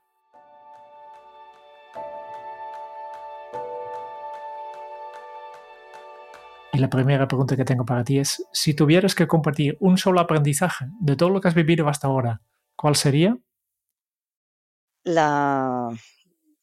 [6.81, 10.85] La primera pregunta que tengo para ti es, si tuvieras que compartir un solo aprendizaje
[10.99, 12.41] de todo lo que has vivido hasta ahora,
[12.75, 13.37] ¿cuál sería?
[15.03, 15.89] La...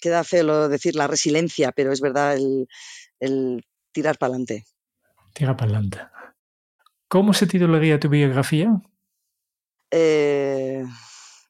[0.00, 4.64] Queda feo decir la resiliencia, pero es verdad el, tirar para adelante.
[5.34, 5.98] Tirar para adelante.
[7.08, 8.80] ¿Cómo se titularía tu biografía?
[9.90, 10.84] Eh,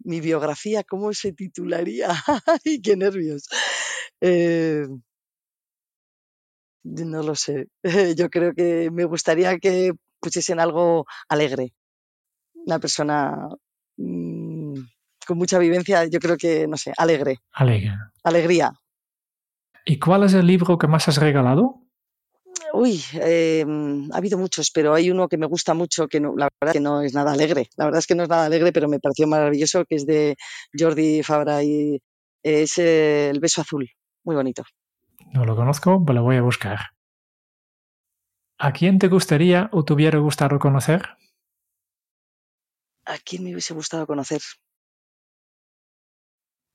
[0.00, 2.08] mi biografía, ¿cómo se titularía?
[2.64, 3.48] ¡Ay, qué nervios!
[4.20, 4.86] Eh,
[6.84, 7.68] no lo sé.
[8.16, 11.72] Yo creo que me gustaría que pusiesen algo alegre.
[12.66, 13.48] Una persona
[13.96, 14.74] mm,
[15.26, 17.40] con mucha vivencia, yo creo que, no sé, alegre.
[17.52, 17.92] Alegre.
[18.24, 18.72] Alegría.
[19.84, 21.82] ¿Y cuál es el libro que más has regalado?
[22.72, 26.48] Uy, em, ha habido muchos, pero hay uno que me gusta mucho, que no, la
[26.60, 27.68] verdad que no es nada alegre.
[27.76, 30.36] La verdad es que no es nada alegre, pero me pareció maravilloso, que es de
[30.78, 32.00] Jordi Fabra y
[32.42, 33.88] es El beso azul.
[34.24, 34.64] Muy bonito.
[35.32, 36.78] No lo conozco, pero lo voy a buscar.
[38.58, 41.10] ¿A quién te gustaría o te hubiera gustado conocer?
[43.04, 44.40] ¿A quién me hubiese gustado conocer?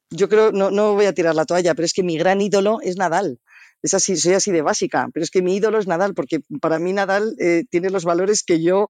[0.09, 2.79] Yo creo, no, no voy a tirar la toalla, pero es que mi gran ídolo
[2.81, 3.39] es Nadal.
[3.81, 6.79] Es así, soy así de básica, pero es que mi ídolo es Nadal, porque para
[6.79, 8.89] mí Nadal eh, tiene los valores que yo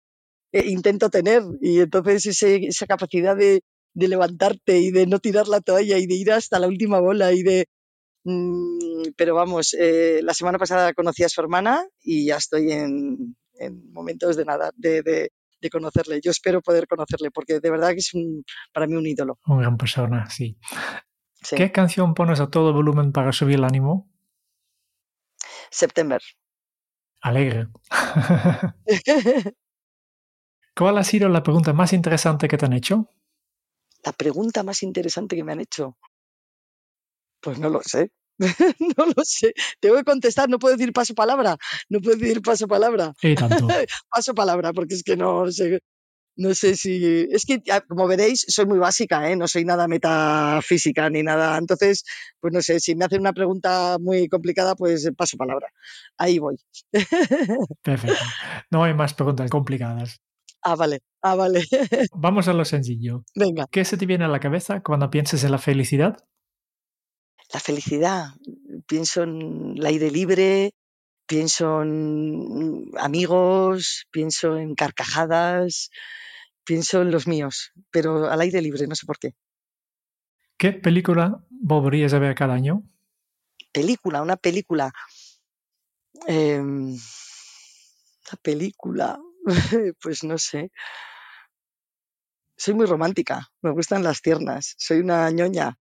[0.52, 1.42] eh, intento tener.
[1.62, 3.62] Y entonces esa capacidad de
[3.96, 7.42] levantarte y de no tirar la toalla y de ir hasta la última bola y
[7.44, 7.66] de...
[8.24, 13.36] mm, pero vamos, eh, la semana pasada conocí a su hermana y ya estoy en,
[13.56, 16.20] en momentos de nada, de, de- de conocerle.
[16.22, 18.44] Yo espero poder conocerle porque de verdad que es un,
[18.74, 19.40] para mí un ídolo.
[19.46, 20.58] Una gran persona, sí.
[21.42, 21.56] sí.
[21.56, 24.10] ¿Qué canción pones a todo volumen para subir el ánimo?
[25.72, 26.22] September.
[27.22, 27.70] Alegre.
[30.76, 33.10] ¿Cuál ha sido la pregunta más interesante que te han hecho?
[34.04, 35.98] La pregunta más interesante que me han hecho.
[37.44, 38.10] Pues no lo sé.
[38.98, 39.54] no lo sé.
[39.80, 41.58] Tengo que contestar, no puedo decir paso palabra.
[41.90, 43.14] No puedo decir paso palabra.
[43.38, 43.68] Tanto.
[44.10, 45.82] paso palabra, porque es que no sé.
[46.36, 47.28] No sé si.
[47.30, 49.36] Es que, como veréis, soy muy básica, ¿eh?
[49.36, 51.58] no soy nada metafísica ni nada.
[51.58, 52.06] Entonces,
[52.40, 55.68] pues no sé, si me hacen una pregunta muy complicada, pues paso palabra.
[56.18, 56.56] Ahí voy.
[57.84, 58.24] Perfecto.
[58.72, 60.22] No hay más preguntas complicadas.
[60.64, 61.02] ah, vale.
[61.22, 61.64] Ah, vale.
[62.14, 63.24] Vamos a lo sencillo.
[63.36, 63.68] Venga.
[63.70, 66.18] ¿Qué se te viene a la cabeza cuando piensas en la felicidad?
[67.54, 68.32] La felicidad.
[68.88, 70.74] Pienso en el aire libre,
[71.28, 75.92] pienso en amigos, pienso en carcajadas,
[76.64, 79.36] pienso en los míos, pero al aire libre, no sé por qué.
[80.58, 82.84] ¿Qué película volverías a ver cada año?
[83.72, 84.92] Película, una película.
[86.28, 87.00] Eh, una
[88.42, 89.20] película,
[90.02, 90.72] pues no sé.
[92.56, 95.78] Soy muy romántica, me gustan las tiernas, soy una ñoña.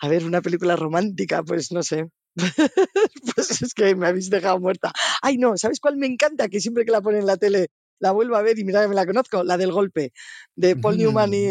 [0.00, 2.06] A ver, una película romántica, pues no sé.
[3.34, 4.92] pues es que me habéis dejado muerta.
[5.22, 6.48] Ay, no, ¿sabes cuál me encanta?
[6.48, 7.68] Que siempre que la ponen en la tele
[8.00, 10.12] la vuelvo a ver y mira que me la conozco, la del golpe,
[10.54, 11.46] de Paul Newman y...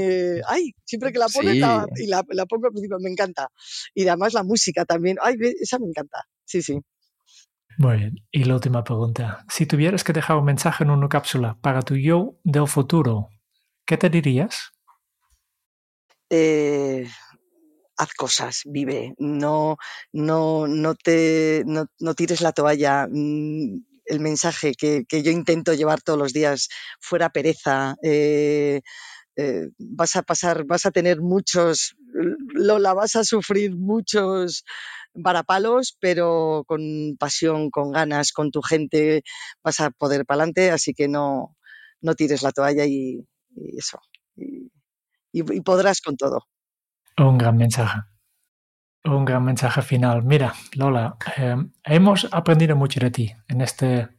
[0.47, 1.59] Ay, siempre que la ponen Sí.
[1.59, 3.49] la- y la, la pongo al principio, me encanta.
[3.93, 5.17] Y además la música también.
[5.21, 6.23] Ay, esa me encanta.
[6.45, 6.79] Sí, sí.
[7.77, 8.15] Muy bien.
[8.31, 9.45] Y la última pregunta.
[9.49, 13.27] Si tuvieras que dejar un mensaje en una cápsula para tu yo del futuro,
[13.85, 14.71] ¿qué te dirías?
[16.29, 17.07] eh,
[17.97, 19.77] haz cosas, vive, no,
[20.13, 23.07] no, no te, no, no tires la toalla.
[23.09, 26.69] mm, El mensaje que, que yo intento llevar todos los días,
[27.01, 28.81] fuera pereza, eh,
[29.37, 31.95] eh, vas a pasar, vas a tener muchos,
[32.53, 34.63] Lola, vas a sufrir muchos
[35.13, 39.23] varapalos, pero con pasión, con ganas, con tu gente,
[39.63, 41.55] vas a poder para adelante, así que no,
[42.01, 43.25] no tires la toalla y,
[43.55, 43.99] y eso.
[44.35, 44.71] Y,
[45.33, 46.41] y- y podrás con todo.
[47.17, 48.01] Un gran mensaje.
[49.03, 50.23] Un gran mensaje final.
[50.23, 54.09] Mira, Lola, eh, hemos aprendido mucho de ti en este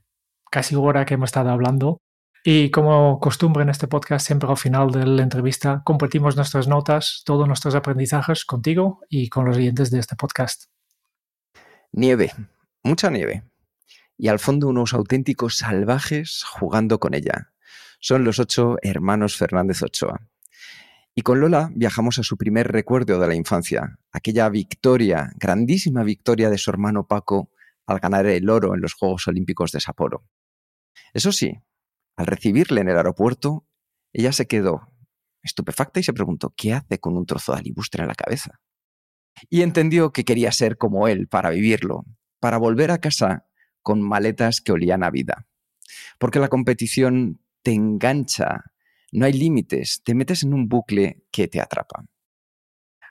[0.51, 2.01] casi hora que hemos estado hablando.
[2.43, 7.23] Y como costumbre en este podcast, siempre al final de la entrevista compartimos nuestras notas,
[7.25, 10.65] todos nuestros aprendizajes contigo y con los oyentes de este podcast.
[11.93, 12.33] Nieve,
[12.83, 13.45] mucha nieve.
[14.17, 17.53] Y al fondo unos auténticos salvajes jugando con ella.
[18.01, 20.21] Son los ocho hermanos Fernández Ochoa.
[21.19, 26.49] Y con Lola viajamos a su primer recuerdo de la infancia, aquella victoria, grandísima victoria
[26.49, 27.51] de su hermano Paco
[27.89, 30.29] al ganar el oro en los Juegos Olímpicos de Sapporo.
[31.12, 31.59] Eso sí,
[32.14, 33.66] al recibirle en el aeropuerto,
[34.12, 34.93] ella se quedó
[35.43, 38.61] estupefacta y se preguntó, ¿qué hace con un trozo de alibustre en la cabeza?
[39.51, 42.05] Y entendió que quería ser como él para vivirlo,
[42.39, 43.45] para volver a casa
[43.83, 45.49] con maletas que olían a vida.
[46.21, 48.66] Porque la competición te engancha,
[49.13, 52.05] no hay límites, te metes en un bucle que te atrapa.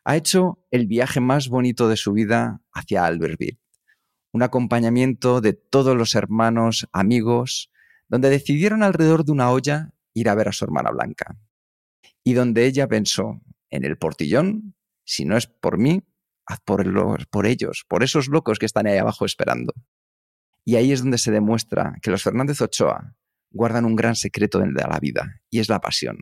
[0.04, 3.60] Ha hecho el viaje más bonito de su vida hacia Albertville,
[4.32, 7.72] un acompañamiento de todos los hermanos, amigos,
[8.08, 11.38] donde decidieron alrededor de una olla ir a ver a su hermana Blanca.
[12.24, 16.04] Y donde ella pensó, en el portillón, si no es por mí,
[16.46, 19.74] haz por, por ellos, por esos locos que están ahí abajo esperando.
[20.64, 23.16] Y ahí es donde se demuestra que los Fernández Ochoa
[23.50, 26.20] guardan un gran secreto de la vida, y es la pasión.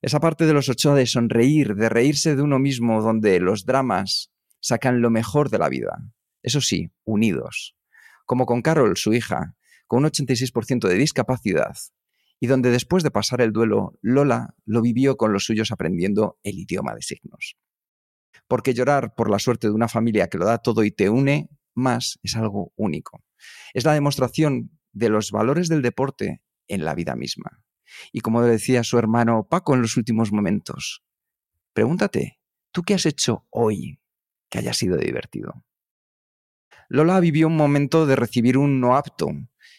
[0.00, 4.30] Esa parte de los Ochoa de sonreír, de reírse de uno mismo, donde los dramas
[4.60, 5.98] sacan lo mejor de la vida.
[6.42, 7.76] Eso sí, unidos.
[8.24, 9.56] Como con Carol, su hija,
[9.86, 11.76] con un 86% de discapacidad,
[12.40, 16.58] y donde después de pasar el duelo, Lola lo vivió con los suyos aprendiendo el
[16.58, 17.56] idioma de signos.
[18.46, 21.48] Porque llorar por la suerte de una familia que lo da todo y te une
[21.74, 23.24] más es algo único.
[23.74, 27.62] Es la demostración de los valores del deporte en la vida misma.
[28.12, 31.04] Y como decía su hermano Paco en los últimos momentos,
[31.72, 32.40] pregúntate,
[32.72, 34.00] ¿tú qué has hecho hoy
[34.50, 35.64] que haya sido divertido?
[36.88, 39.28] Lola vivió un momento de recibir un no apto,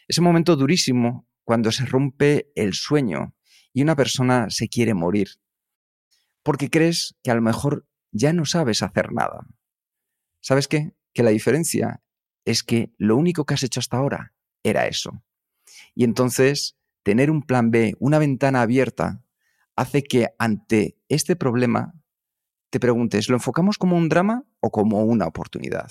[0.07, 3.35] ese momento durísimo cuando se rompe el sueño
[3.73, 5.29] y una persona se quiere morir,
[6.43, 9.47] porque crees que a lo mejor ya no sabes hacer nada.
[10.41, 10.95] ¿Sabes qué?
[11.13, 12.01] Que la diferencia
[12.45, 14.33] es que lo único que has hecho hasta ahora
[14.63, 15.23] era eso.
[15.95, 19.23] Y entonces, tener un plan B, una ventana abierta,
[19.75, 21.93] hace que ante este problema
[22.69, 25.89] te preguntes, ¿lo enfocamos como un drama o como una oportunidad?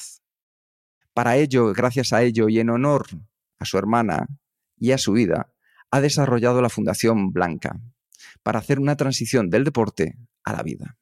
[1.15, 3.07] Para ello, gracias a ello y en honor
[3.59, 4.29] a su hermana
[4.77, 5.53] y a su vida,
[5.91, 7.81] ha desarrollado la Fundación Blanca
[8.43, 10.97] para hacer una transición del deporte a la vida.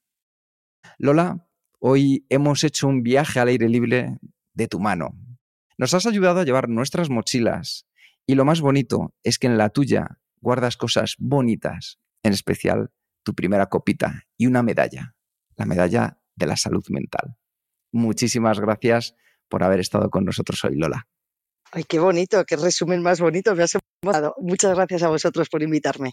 [0.98, 1.46] Lola,
[1.78, 4.18] hoy hemos hecho un viaje al aire libre
[4.54, 5.14] de tu mano.
[5.78, 7.86] Nos has ayudado a llevar nuestras mochilas
[8.26, 12.90] y lo más bonito es que en la tuya guardas cosas bonitas, en especial
[13.22, 15.14] tu primera copita y una medalla,
[15.56, 17.36] la medalla de la salud mental.
[17.92, 19.14] Muchísimas gracias
[19.48, 21.08] por haber estado con nosotros hoy, Lola.
[21.72, 23.72] Ay, qué bonito, qué resumen más bonito me has
[24.02, 24.34] dado.
[24.38, 26.12] Muchas gracias a vosotros por invitarme.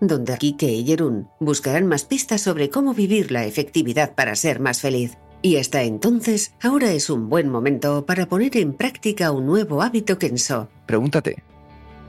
[0.00, 4.80] donde Kike y Jerún buscarán más pistas sobre cómo vivir la efectividad para ser más
[4.80, 5.18] feliz.
[5.40, 10.18] Y hasta entonces, ahora es un buen momento para poner en práctica un nuevo hábito
[10.18, 10.68] Kenso.
[10.86, 11.42] Pregúntate,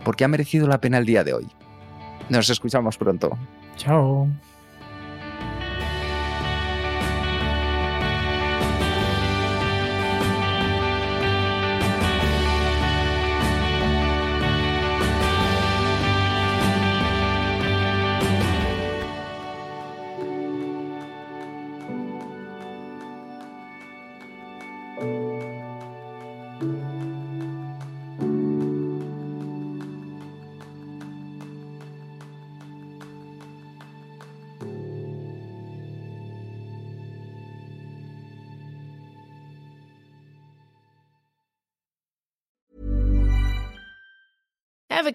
[0.03, 1.47] ¿por qué ha merecido la pena el día de hoy?
[2.29, 3.37] Nos escuchamos pronto.
[3.77, 4.27] Chao.